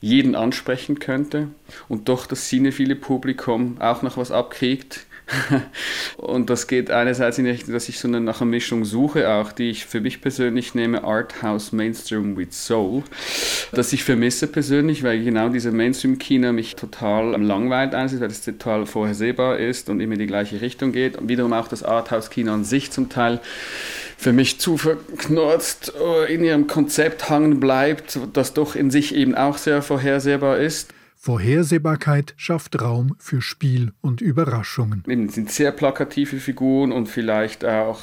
jeden 0.01 0.35
ansprechen 0.35 0.99
könnte 0.99 1.49
und 1.91 2.09
doch 2.09 2.25
das 2.25 2.49
cinephile 2.49 2.97
Publikum 2.97 3.79
auch 3.79 4.01
noch 4.01 4.17
was 4.17 4.31
abkriegt 4.31 5.05
und 6.17 6.51
das 6.51 6.67
geht 6.67 6.91
einerseits 6.91 7.39
in 7.39 7.45
die 7.45 7.51
Richtung, 7.51 7.73
dass 7.73 7.89
ich 7.89 7.99
so 7.99 8.09
eine, 8.09 8.21
nach 8.21 8.41
einer 8.41 8.51
Mischung 8.51 8.85
suche, 8.85 9.31
auch 9.31 9.53
die 9.53 9.71
ich 9.71 9.87
für 9.87 10.01
mich 10.01 10.21
persönlich 10.21 10.75
nehme, 10.75 11.05
Arthouse 11.05 11.73
Mainstream 11.73 12.37
with 12.37 12.49
Soul, 12.51 13.03
das 13.73 13.93
ich 13.93 14.05
vermisse 14.05 14.47
persönlich, 14.47 15.03
weil 15.03 15.23
genau 15.23 15.49
diese 15.49 15.71
Mainstream-Kino 15.71 16.53
mich 16.53 16.77
total 16.77 17.41
langweilt 17.41 17.95
einerseits, 17.95 18.21
weil 18.21 18.31
es 18.31 18.45
total 18.45 18.87
vorhersehbar 18.87 19.59
ist 19.59 19.89
und 19.89 20.01
immer 20.01 20.15
in 20.15 20.21
die 20.21 20.27
gleiche 20.27 20.61
Richtung 20.61 20.93
geht 20.93 21.17
und 21.17 21.29
wiederum 21.29 21.53
auch 21.53 21.69
das 21.69 21.83
Arthouse-Kino 21.83 22.53
an 22.53 22.65
sich 22.65 22.91
zum 22.91 23.09
Teil 23.09 23.41
für 24.23 24.33
mich 24.33 24.61
zu 24.61 24.77
verknurzt 24.77 25.93
äh, 26.01 26.33
in 26.33 26.45
ihrem 26.45 26.69
Konzept 26.69 27.29
hangen 27.29 27.59
bleibt, 27.59 28.19
das 28.33 28.55
doch 28.55 28.77
in 28.77 28.91
sich 28.91 29.15
eben 29.15 29.35
auch 29.35 29.59
sehr 29.59 29.83
vorhersehbar 29.83 30.59
ist. 30.59 30.95
Vorhersehbarkeit 31.25 32.35
schafft 32.37 32.83
Raum 32.83 33.15
für 33.21 33.41
Spiel 33.41 33.93
und 34.01 34.21
Überraschungen. 34.21 35.05
Eben 35.07 35.29
sind 35.29 35.53
sehr 35.53 35.71
plakative 35.71 36.39
Figuren 36.39 36.91
und 36.91 37.07
vielleicht 37.07 37.65
auch 37.65 38.01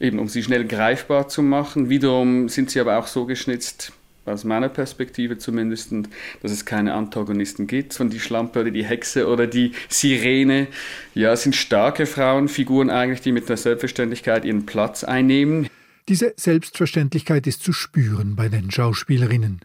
eben 0.00 0.18
um 0.18 0.26
sie 0.26 0.42
schnell 0.42 0.66
greifbar 0.66 1.28
zu 1.28 1.42
machen. 1.42 1.90
Wiederum 1.90 2.48
sind 2.48 2.72
sie 2.72 2.80
aber 2.80 2.98
auch 2.98 3.06
so 3.06 3.24
geschnitzt, 3.24 3.92
aus 4.24 4.42
meiner 4.42 4.68
Perspektive 4.68 5.38
zumindest, 5.38 5.92
dass 6.42 6.50
es 6.50 6.64
keine 6.64 6.94
Antagonisten 6.94 7.68
gibt, 7.68 7.94
von 7.94 8.10
die 8.10 8.18
Schlampe 8.18 8.62
oder 8.62 8.72
die 8.72 8.84
Hexe 8.84 9.28
oder 9.28 9.46
die 9.46 9.70
Sirene. 9.88 10.66
Ja, 11.14 11.34
es 11.34 11.44
sind 11.44 11.54
starke 11.54 12.04
Frauenfiguren 12.04 12.90
eigentlich, 12.90 13.20
die 13.20 13.30
mit 13.30 13.48
der 13.48 13.56
Selbstverständlichkeit 13.56 14.44
ihren 14.44 14.66
Platz 14.66 15.04
einnehmen. 15.04 15.68
Diese 16.08 16.34
Selbstverständlichkeit 16.36 17.46
ist 17.46 17.62
zu 17.62 17.72
spüren 17.72 18.34
bei 18.34 18.48
den 18.48 18.72
Schauspielerinnen. 18.72 19.60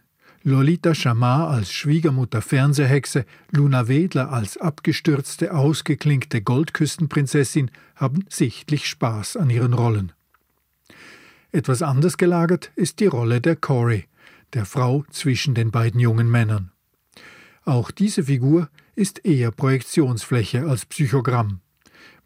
Lolita 0.46 0.94
Chamar 0.94 1.48
als 1.48 1.72
Schwiegermutter 1.72 2.42
Fernsehhexe, 2.42 3.24
Luna 3.50 3.88
Wedler 3.88 4.30
als 4.30 4.58
abgestürzte, 4.58 5.54
ausgeklinkte 5.54 6.42
Goldküstenprinzessin 6.42 7.70
haben 7.96 8.26
sichtlich 8.28 8.86
Spaß 8.86 9.38
an 9.38 9.48
ihren 9.48 9.72
Rollen. 9.72 10.12
Etwas 11.50 11.80
anders 11.80 12.18
gelagert 12.18 12.72
ist 12.76 13.00
die 13.00 13.06
Rolle 13.06 13.40
der 13.40 13.56
Cory, 13.56 14.04
der 14.52 14.66
Frau 14.66 15.06
zwischen 15.08 15.54
den 15.54 15.70
beiden 15.70 15.98
jungen 15.98 16.30
Männern. 16.30 16.72
Auch 17.64 17.90
diese 17.90 18.24
Figur 18.24 18.68
ist 18.94 19.24
eher 19.24 19.50
Projektionsfläche 19.50 20.68
als 20.68 20.84
Psychogramm. 20.84 21.60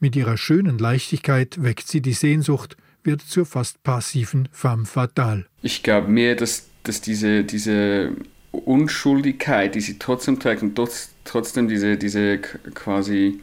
Mit 0.00 0.16
ihrer 0.16 0.36
schönen 0.36 0.78
Leichtigkeit 0.78 1.62
weckt 1.62 1.86
sie 1.86 2.00
die 2.00 2.14
Sehnsucht, 2.14 2.76
wird 3.04 3.22
zur 3.22 3.46
fast 3.46 3.84
passiven 3.84 4.48
femme 4.50 4.86
fatale. 4.86 5.46
Ich 5.62 5.84
glaube 5.84 6.08
mehr, 6.08 6.34
dass 6.34 6.67
dass 6.82 7.00
diese, 7.00 7.44
diese 7.44 8.12
Unschuldigkeit, 8.52 9.74
die 9.74 9.80
sie 9.80 9.98
trotzdem 9.98 10.40
trägt 10.40 10.62
und 10.62 10.80
trotzdem 11.24 11.68
diese, 11.68 11.96
diese 11.96 12.38
quasi 12.38 13.40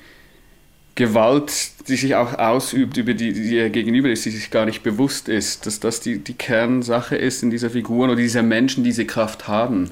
Gewalt, 0.96 1.72
die 1.90 1.98
sich 1.98 2.16
auch 2.16 2.40
ausübt 2.40 2.96
über 2.96 3.14
die, 3.14 3.34
die 3.34 3.54
ihr 3.54 3.70
gegenüber 3.70 4.10
ist, 4.10 4.24
die 4.24 4.30
sich 4.30 4.50
gar 4.50 4.66
nicht 4.66 4.82
bewusst 4.82 5.28
ist, 5.28 5.66
dass 5.66 5.82
das 5.82 6.00
die, 6.00 6.20
die 6.20 6.34
Kernsache 6.34 7.18
ist 7.18 7.44
in 7.44 7.50
dieser 7.50 7.70
Figur 7.70 8.06
oder 8.06 8.16
dieser 8.16 8.44
Menschen, 8.44 8.86
diese 8.86 9.06
Kraft 9.06 9.50
haben, 9.50 9.90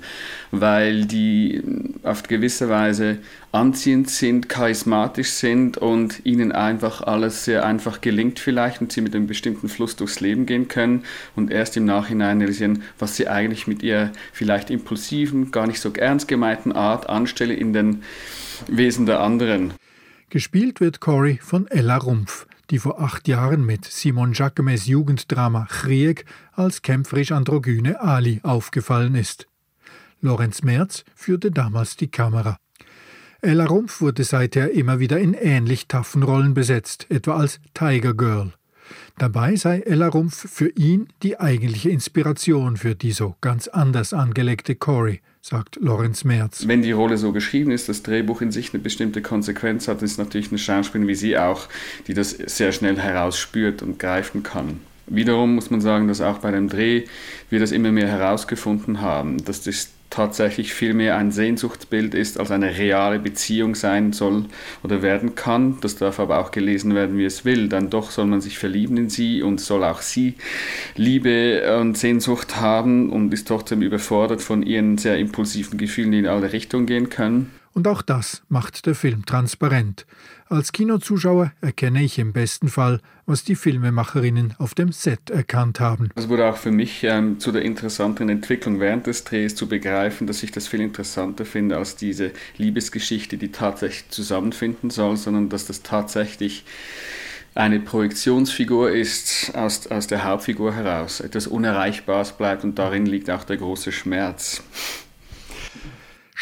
weil 0.52 1.04
die 1.04 1.62
auf 2.04 2.24
gewisse 2.24 2.70
Weise 2.70 3.18
anziehend 3.52 4.10
sind, 4.10 4.48
charismatisch 4.48 5.32
sind 5.32 5.78
und 5.78 6.26
ihnen 6.26 6.54
einfach 6.54 7.02
alles 7.02 7.44
sehr 7.44 7.66
einfach 7.66 8.00
gelingt 8.00 8.40
vielleicht 8.40 8.80
und 8.80 8.94
sie 8.94 9.02
mit 9.02 9.14
einem 9.14 9.28
bestimmten 9.28 9.68
Fluss 9.68 9.98
durchs 9.98 10.22
Leben 10.22 10.46
gehen 10.46 10.70
können 10.70 11.04
und 11.36 11.52
erst 11.52 11.76
im 11.76 11.84
Nachhinein 11.84 12.40
realisieren, 12.40 12.84
was 12.98 13.18
sie 13.18 13.28
eigentlich 13.28 13.68
mit 13.68 13.84
ihrer 13.84 14.14
vielleicht 14.32 14.70
impulsiven, 14.70 15.52
gar 15.52 15.68
nicht 15.68 15.82
so 15.82 15.92
ernst 15.92 16.30
gemeinten 16.30 16.72
Art 16.72 17.10
anstelle 17.10 17.54
in 17.54 17.74
den 17.74 18.04
Wesen 18.68 19.06
der 19.06 19.20
anderen. 19.20 19.74
Gespielt 20.34 20.80
wird 20.80 21.00
Cory 21.00 21.38
von 21.40 21.68
Ella 21.68 21.96
Rumpf, 21.98 22.48
die 22.72 22.80
vor 22.80 23.00
acht 23.00 23.28
Jahren 23.28 23.64
mit 23.64 23.86
Simon 23.86 24.34
Jacquemes 24.34 24.88
Jugenddrama 24.88 25.68
Krieg 25.70 26.26
als 26.54 26.82
kämpferisch-androgyne 26.82 28.02
Ali 28.02 28.40
aufgefallen 28.42 29.14
ist. 29.14 29.46
Lorenz 30.22 30.64
Merz 30.64 31.04
führte 31.14 31.52
damals 31.52 31.98
die 31.98 32.08
Kamera. 32.08 32.58
Ella 33.44 33.66
Rumpf 33.66 34.02
wurde 34.02 34.24
seither 34.24 34.72
immer 34.72 34.98
wieder 34.98 35.20
in 35.20 35.36
ähnlich 35.36 35.88
taffen 35.88 36.24
Rollen 36.24 36.56
besetzt, 36.56 37.06
etwa 37.12 37.36
als 37.36 37.60
Tiger 37.76 38.16
Girl. 38.16 38.54
Dabei 39.18 39.56
sei 39.56 39.80
Ella 39.80 40.08
Rumpf 40.08 40.50
für 40.50 40.70
ihn 40.70 41.08
die 41.22 41.40
eigentliche 41.40 41.90
Inspiration 41.90 42.78
für 42.78 42.96
die 42.96 43.12
so 43.12 43.36
ganz 43.42 43.68
anders 43.68 44.14
angelegte 44.14 44.76
Cory, 44.76 45.22
sagt 45.42 45.78
Lorenz 45.82 46.24
Merz. 46.24 46.68
Wenn 46.68 46.82
die 46.82 46.92
Rolle 46.92 47.18
so 47.18 47.32
geschrieben 47.32 47.72
ist, 47.72 47.90
das 47.90 48.04
Drehbuch 48.04 48.42
in 48.42 48.52
sich 48.52 48.74
eine 48.74 48.82
bestimmte 48.82 49.22
Konsequenz 49.22 49.88
hat, 49.88 50.02
ist 50.02 50.18
natürlich 50.18 50.50
eine 50.50 50.58
Schauspielerin 50.58 51.08
wie 51.08 51.16
sie 51.16 51.38
auch, 51.38 51.68
die 52.08 52.14
das 52.14 52.32
sehr 52.32 52.72
schnell 52.72 52.98
herausspürt 53.00 53.82
und 53.82 54.00
greifen 54.00 54.44
kann. 54.44 54.80
Wiederum 55.06 55.56
muss 55.56 55.70
man 55.70 55.82
sagen, 55.82 56.08
dass 56.08 56.22
auch 56.22 56.38
bei 56.40 56.52
dem 56.52 56.70
Dreh 56.70 57.04
wir 57.50 57.60
das 57.60 57.72
immer 57.72 57.92
mehr 57.92 58.08
herausgefunden 58.08 59.02
haben, 59.02 59.44
dass 59.44 59.62
das 59.62 59.90
tatsächlich 60.14 60.76
viel 60.76 60.94
mehr 60.94 61.18
ein 61.18 61.32
Sehnsuchtsbild 61.32 62.14
ist, 62.14 62.40
als 62.40 62.52
eine 62.52 62.78
reale 62.78 63.18
Beziehung 63.18 63.74
sein 63.74 64.14
soll 64.14 64.46
oder 64.84 65.02
werden 65.02 65.34
kann. 65.34 65.80
Das 65.82 65.96
darf 65.96 66.20
aber 66.20 66.40
auch 66.40 66.52
gelesen 66.52 66.94
werden, 66.94 67.18
wie 67.18 67.26
es 67.26 67.46
will. 67.46 67.68
Dann 67.68 67.90
doch 67.90 68.12
soll 68.12 68.28
man 68.28 68.40
sich 68.40 68.60
verlieben 68.60 68.96
in 68.98 69.10
sie 69.10 69.42
und 69.42 69.60
soll 69.60 69.84
auch 69.84 70.02
sie 70.02 70.36
Liebe 70.96 71.80
und 71.80 71.98
Sehnsucht 71.98 72.58
haben 72.58 73.10
und 73.12 73.34
ist 73.34 73.48
trotzdem 73.48 73.82
überfordert 73.82 74.44
von 74.44 74.62
ihren 74.62 75.00
sehr 75.00 75.18
impulsiven 75.18 75.80
Gefühlen, 75.80 76.12
die 76.12 76.20
in 76.20 76.28
alle 76.28 76.54
Richtungen 76.54 76.86
gehen 76.86 77.10
können. 77.10 77.63
Und 77.74 77.88
auch 77.88 78.04
das 78.04 78.44
macht 78.50 78.86
der 78.86 78.94
Film 78.94 79.26
transparent. 79.26 80.06
Als 80.48 80.72
Kinozuschauer 80.72 81.52
erkenne 81.62 82.04
ich 82.04 82.20
im 82.20 82.32
besten 82.32 82.70
Fall, 82.70 83.02
was 83.26 83.44
die 83.44 83.56
Filmemacherinnen 83.56 84.54
auf 84.60 84.76
dem 84.76 84.92
Set 84.92 85.32
erkannt 85.32 85.80
haben. 85.80 86.10
Das 86.14 86.30
wurde 86.30 86.46
auch 86.46 86.58
für 86.58 86.72
mich 86.72 87.04
ähm, 87.04 87.40
zu 87.40 87.52
der 87.52 87.64
interessanten 87.64 88.30
Entwicklung 88.30 88.80
während 88.80 89.08
des 89.08 89.24
Drehs 89.24 89.56
zu 89.56 89.68
begreifen, 89.68 90.28
dass 90.28 90.44
ich 90.44 90.52
das 90.52 90.68
viel 90.68 90.82
interessanter 90.82 91.46
finde 91.46 91.78
als 91.78 91.96
diese 91.96 92.32
Liebesgeschichte, 92.58 93.38
die 93.38 93.52
tatsächlich 93.52 94.10
zusammenfinden 94.10 94.92
soll, 94.92 95.18
sondern 95.18 95.50
dass 95.50 95.66
das 95.66 95.82
tatsächlich 95.82 96.66
eine 97.56 97.80
Projektionsfigur 97.80 98.92
ist 98.92 99.56
aus, 99.56 99.88
aus 99.88 100.08
der 100.08 100.24
Hauptfigur 100.24 100.76
heraus, 100.76 101.20
etwas 101.20 101.48
Unerreichbares 101.48 102.34
bleibt 102.34 102.64
und 102.64 102.78
darin 102.78 103.06
liegt 103.06 103.30
auch 103.30 103.44
der 103.44 103.58
große 103.58 103.92
Schmerz. 103.92 104.64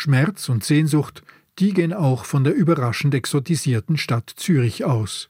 Schmerz 0.01 0.49
und 0.49 0.63
Sehnsucht, 0.63 1.21
die 1.59 1.75
gehen 1.75 1.93
auch 1.93 2.25
von 2.25 2.43
der 2.43 2.55
überraschend 2.55 3.13
exotisierten 3.13 3.97
Stadt 3.97 4.31
Zürich 4.35 4.83
aus. 4.83 5.29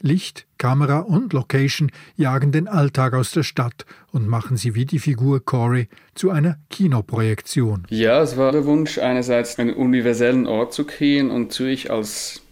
Licht, 0.00 0.46
Kamera 0.58 1.00
und 1.00 1.32
Location 1.32 1.90
jagen 2.14 2.52
den 2.52 2.68
Alltag 2.68 3.14
aus 3.14 3.32
der 3.32 3.42
Stadt 3.42 3.84
und 4.12 4.28
machen 4.28 4.56
sie 4.56 4.76
wie 4.76 4.84
die 4.84 5.00
Figur 5.00 5.44
Corey 5.44 5.88
zu 6.14 6.30
einer 6.30 6.56
Kinoprojektion. 6.70 7.84
Ja, 7.90 8.22
es 8.22 8.36
war 8.36 8.52
der 8.52 8.64
Wunsch, 8.64 8.98
einerseits 8.98 9.58
einen 9.58 9.74
universellen 9.74 10.46
Ort 10.46 10.72
zu 10.72 10.84
kreieren 10.84 11.32
und 11.32 11.52
Zürich 11.52 11.90
als 11.90 12.42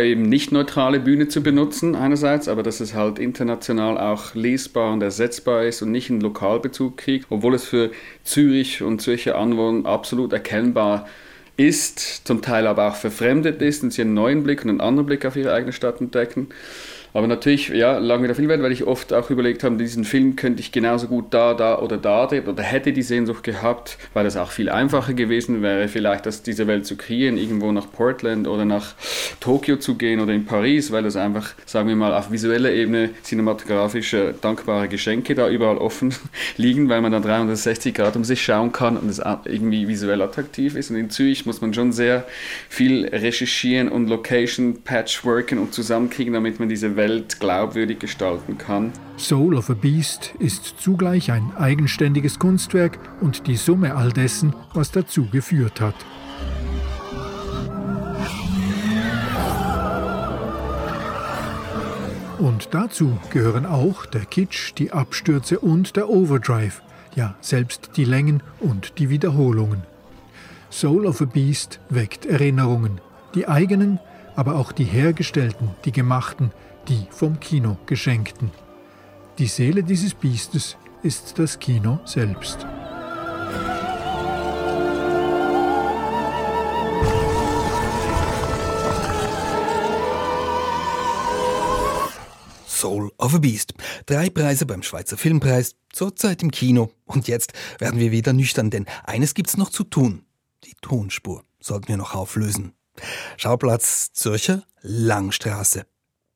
eben 0.00 0.22
nicht 0.22 0.52
neutrale 0.52 1.00
Bühne 1.00 1.28
zu 1.28 1.42
benutzen, 1.42 1.94
einerseits, 1.94 2.48
aber 2.48 2.62
dass 2.62 2.80
es 2.80 2.94
halt 2.94 3.18
international 3.18 3.98
auch 3.98 4.34
lesbar 4.34 4.92
und 4.92 5.02
ersetzbar 5.02 5.64
ist 5.64 5.82
und 5.82 5.90
nicht 5.90 6.10
einen 6.10 6.20
Lokalbezug 6.20 6.96
kriegt, 6.96 7.26
obwohl 7.28 7.54
es 7.54 7.64
für 7.64 7.90
Zürich 8.24 8.82
und 8.82 9.02
Zürcher 9.02 9.36
Anwohner 9.36 9.88
absolut 9.88 10.32
erkennbar 10.32 11.06
ist, 11.56 12.26
zum 12.26 12.40
Teil 12.40 12.66
aber 12.66 12.88
auch 12.88 12.96
verfremdet 12.96 13.60
ist 13.60 13.82
und 13.82 13.92
sie 13.92 14.02
einen 14.02 14.14
neuen 14.14 14.42
Blick 14.42 14.64
und 14.64 14.70
einen 14.70 14.80
anderen 14.80 15.06
Blick 15.06 15.26
auf 15.26 15.36
ihre 15.36 15.52
eigene 15.52 15.72
Stadt 15.72 16.00
entdecken. 16.00 16.48
Aber 17.14 17.26
natürlich, 17.26 17.68
ja, 17.68 17.98
lange 17.98 18.24
wieder 18.24 18.34
viel 18.34 18.48
wert, 18.48 18.62
weil 18.62 18.72
ich 18.72 18.86
oft 18.86 19.12
auch 19.12 19.28
überlegt 19.28 19.64
habe, 19.64 19.76
diesen 19.76 20.04
Film 20.04 20.34
könnte 20.34 20.60
ich 20.60 20.72
genauso 20.72 21.08
gut 21.08 21.26
da, 21.30 21.52
da 21.52 21.78
oder 21.78 21.98
da 21.98 22.26
drehen 22.26 22.46
oder 22.46 22.62
hätte 22.62 22.92
die 22.92 23.02
Sehnsucht 23.02 23.42
gehabt, 23.42 23.98
weil 24.14 24.24
es 24.24 24.36
auch 24.36 24.50
viel 24.50 24.70
einfacher 24.70 25.12
gewesen 25.12 25.60
wäre, 25.62 25.88
vielleicht 25.88 26.24
das, 26.24 26.42
diese 26.42 26.66
Welt 26.66 26.86
zu 26.86 26.96
kreieren, 26.96 27.36
irgendwo 27.36 27.70
nach 27.70 27.90
Portland 27.92 28.48
oder 28.48 28.64
nach 28.64 28.94
Tokio 29.40 29.76
zu 29.76 29.96
gehen 29.96 30.20
oder 30.20 30.32
in 30.32 30.46
Paris, 30.46 30.90
weil 30.90 31.04
es 31.04 31.16
einfach, 31.16 31.52
sagen 31.66 31.88
wir 31.88 31.96
mal, 31.96 32.14
auf 32.14 32.32
visueller 32.32 32.72
Ebene 32.72 33.10
cinematografische 33.22 34.34
dankbare 34.40 34.88
Geschenke 34.88 35.34
da 35.34 35.50
überall 35.50 35.76
offen 35.76 36.14
liegen, 36.56 36.88
weil 36.88 37.02
man 37.02 37.12
dann 37.12 37.22
360 37.22 37.92
Grad 37.92 38.16
um 38.16 38.24
sich 38.24 38.42
schauen 38.42 38.72
kann 38.72 38.96
und 38.96 39.08
es 39.10 39.20
irgendwie 39.44 39.86
visuell 39.86 40.22
attraktiv 40.22 40.76
ist. 40.76 40.90
Und 40.90 40.96
in 40.96 41.10
Zürich 41.10 41.44
muss 41.44 41.60
man 41.60 41.74
schon 41.74 41.92
sehr 41.92 42.24
viel 42.70 43.06
recherchieren 43.06 43.90
und 43.90 44.08
Location 44.08 44.82
patchworken 44.82 45.58
und 45.58 45.74
zusammenkriegen, 45.74 46.32
damit 46.32 46.58
man 46.58 46.70
diese 46.70 46.96
Welt 46.96 47.01
Welt 47.02 47.40
glaubwürdig 47.40 47.98
gestalten 47.98 48.58
kann. 48.58 48.92
Soul 49.16 49.56
of 49.56 49.68
a 49.70 49.74
Beast 49.74 50.34
ist 50.38 50.76
zugleich 50.78 51.32
ein 51.32 51.50
eigenständiges 51.56 52.38
Kunstwerk 52.38 53.00
und 53.20 53.48
die 53.48 53.56
Summe 53.56 53.96
all 53.96 54.12
dessen, 54.12 54.54
was 54.72 54.92
dazu 54.92 55.26
geführt 55.26 55.80
hat. 55.80 55.96
Und 62.38 62.68
dazu 62.70 63.18
gehören 63.30 63.66
auch 63.66 64.06
der 64.06 64.24
Kitsch, 64.24 64.72
die 64.78 64.92
Abstürze 64.92 65.58
und 65.58 65.96
der 65.96 66.08
Overdrive, 66.08 66.82
ja 67.16 67.34
selbst 67.40 67.90
die 67.96 68.04
Längen 68.04 68.44
und 68.60 69.00
die 69.00 69.10
Wiederholungen. 69.10 69.82
Soul 70.70 71.06
of 71.06 71.20
a 71.20 71.24
Beast 71.24 71.80
weckt 71.88 72.26
Erinnerungen, 72.26 73.00
die 73.34 73.48
eigenen, 73.48 73.98
aber 74.36 74.54
auch 74.54 74.70
die 74.70 74.84
hergestellten, 74.84 75.70
die 75.84 75.92
gemachten, 75.92 76.52
die 76.88 77.06
vom 77.10 77.38
Kino 77.40 77.76
geschenkten. 77.86 78.50
Die 79.38 79.46
Seele 79.46 79.82
dieses 79.82 80.14
Biestes 80.14 80.76
ist 81.02 81.38
das 81.38 81.58
Kino 81.58 82.00
selbst. 82.04 82.66
Soul 92.66 93.12
of 93.18 93.34
a 93.34 93.38
Beast. 93.38 93.74
Drei 94.06 94.28
Preise 94.28 94.66
beim 94.66 94.82
Schweizer 94.82 95.16
Filmpreis, 95.16 95.76
zurzeit 95.92 96.42
im 96.42 96.50
Kino. 96.50 96.90
Und 97.04 97.28
jetzt 97.28 97.52
werden 97.78 98.00
wir 98.00 98.10
wieder 98.10 98.32
nüchtern, 98.32 98.70
denn 98.70 98.86
eines 99.04 99.34
gibt's 99.34 99.56
noch 99.56 99.70
zu 99.70 99.84
tun. 99.84 100.24
Die 100.64 100.74
Tonspur 100.80 101.44
sollten 101.60 101.88
wir 101.88 101.96
noch 101.96 102.14
auflösen. 102.14 102.72
Schauplatz 103.36 104.12
Zürcher 104.12 104.64
Langstraße. 104.80 105.86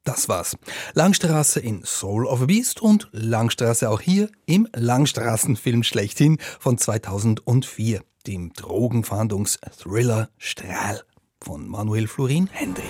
Das 0.07 0.29
war's. 0.29 0.57
Langstraße 0.95 1.59
in 1.59 1.83
Soul 1.85 2.27
of 2.27 2.41
a 2.41 2.45
Beast 2.47 2.81
und 2.81 3.09
Langstraße 3.11 3.91
auch 3.91 4.01
hier 4.01 4.29
im 4.47 4.69
Langstraßenfilm 4.73 5.83
schlechthin 5.83 6.39
von 6.61 6.79
2004, 6.79 8.03
dem 8.25 8.53
Drogenfahndungsthriller 8.53 10.29
Strahl 10.39 11.03
von 11.43 11.67
Manuel 11.69 12.07
Florin 12.07 12.49
Hendry. 12.53 12.85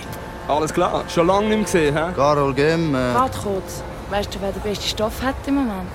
Alles 0.47 0.71
klar, 0.71 1.09
schon 1.09 1.25
lange 1.25 1.47
nicht 1.47 1.57
mehr 1.57 1.63
gesehen, 1.65 1.95
hä? 1.95 2.13
Carol 2.15 2.53
Gem. 2.53 2.93
Äh... 2.93 3.15
Warte 3.15 3.39
kurz. 3.39 3.81
Weißt 4.11 4.35
du, 4.35 4.41
wer 4.41 4.51
den 4.51 4.61
besten 4.61 4.87
Stoff 4.87 5.19
hat 5.23 5.35
im 5.47 5.55
Moment? 5.55 5.89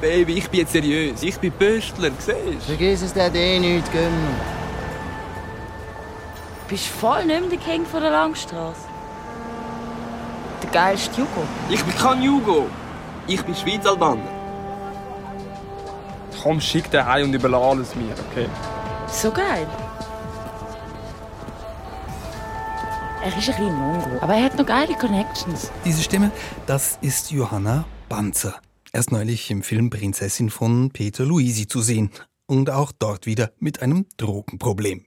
Baby, 0.00 0.34
ich 0.34 0.48
bin 0.48 0.60
jetzt 0.60 0.72
seriös. 0.72 1.24
Ich 1.24 1.38
bin 1.38 1.50
Pöstler, 1.50 2.12
siehst 2.18 2.28
du? 2.28 2.60
Vergiss 2.66 3.02
es, 3.02 3.12
der 3.12 3.24
hat 3.24 3.34
eh 3.34 3.58
nichts 3.58 3.90
Gem. 3.90 4.12
Du 6.62 6.68
bist 6.68 6.86
voll 6.86 7.24
nicht 7.24 7.40
mehr 7.40 7.50
der 7.50 7.58
King 7.58 7.84
von 7.84 8.00
der 8.00 8.12
Langstrasse. 8.12 8.85
Der 10.66 10.72
geilste 10.72 11.20
Jugo. 11.20 11.42
Ich 11.70 11.82
bin 11.84 11.94
kein 11.94 12.22
Jugo. 12.22 12.68
Ich 13.26 13.42
bin 13.42 13.54
Schweiz 13.54 13.86
Albaner. 13.86 14.22
Komm, 16.42 16.60
schick 16.60 16.90
den 16.90 17.04
heim 17.04 17.26
und 17.26 17.34
überlass 17.34 17.62
alles 17.62 17.94
mir, 17.94 18.14
okay? 18.30 18.48
So 19.08 19.30
geil. 19.30 19.66
Er 23.22 23.28
ist 23.28 23.34
ein 23.34 23.56
bisschen 23.56 23.74
Mongo, 23.74 24.20
aber 24.20 24.34
er 24.34 24.44
hat 24.44 24.56
noch 24.56 24.66
geile 24.66 24.94
Connections. 24.94 25.72
Diese 25.84 26.02
Stimme, 26.02 26.30
das 26.66 26.98
ist 27.00 27.32
Johanna 27.32 27.84
Banzer. 28.08 28.54
Erst 28.92 29.10
neulich 29.10 29.50
im 29.50 29.62
Film 29.62 29.90
Prinzessin 29.90 30.50
von 30.50 30.90
Peter 30.90 31.24
Luisi 31.24 31.66
zu 31.66 31.80
sehen. 31.80 32.10
Und 32.46 32.70
auch 32.70 32.92
dort 32.96 33.26
wieder 33.26 33.50
mit 33.58 33.82
einem 33.82 34.06
Drogenproblem. 34.16 35.06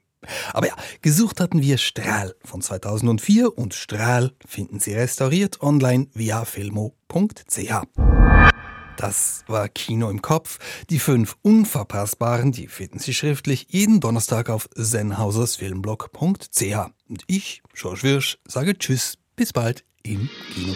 Aber 0.54 0.68
ja, 0.68 0.76
gesucht 1.02 1.40
hatten 1.40 1.62
wir 1.62 1.78
Strahl 1.78 2.36
von 2.44 2.62
2004 2.62 3.58
und 3.58 3.74
Strahl 3.74 4.34
finden 4.46 4.80
Sie 4.80 4.94
restauriert 4.94 5.62
online 5.62 6.08
via 6.14 6.46
filmo.ch. 6.46 7.72
Das 8.98 9.44
war 9.48 9.70
Kino 9.70 10.10
im 10.10 10.22
Kopf. 10.22 10.60
Die 10.90 11.00
fünf 11.00 11.38
Unverpassbaren, 11.42 12.52
die 12.52 12.68
finden 12.68 13.00
Sie 13.00 13.14
schriftlich 13.14 13.68
jeden 13.70 14.02
Donnerstag 14.02 14.50
auf 14.50 14.68
sennhausersfilmblog.ch. 14.76 16.92
Und 17.08 17.24
ich, 17.28 17.62
George 17.74 18.04
Wirsch, 18.04 18.40
sage 18.46 18.78
Tschüss, 18.78 19.18
bis 19.38 19.54
bald 19.54 19.86
im 20.04 20.30
Kino. 20.54 20.76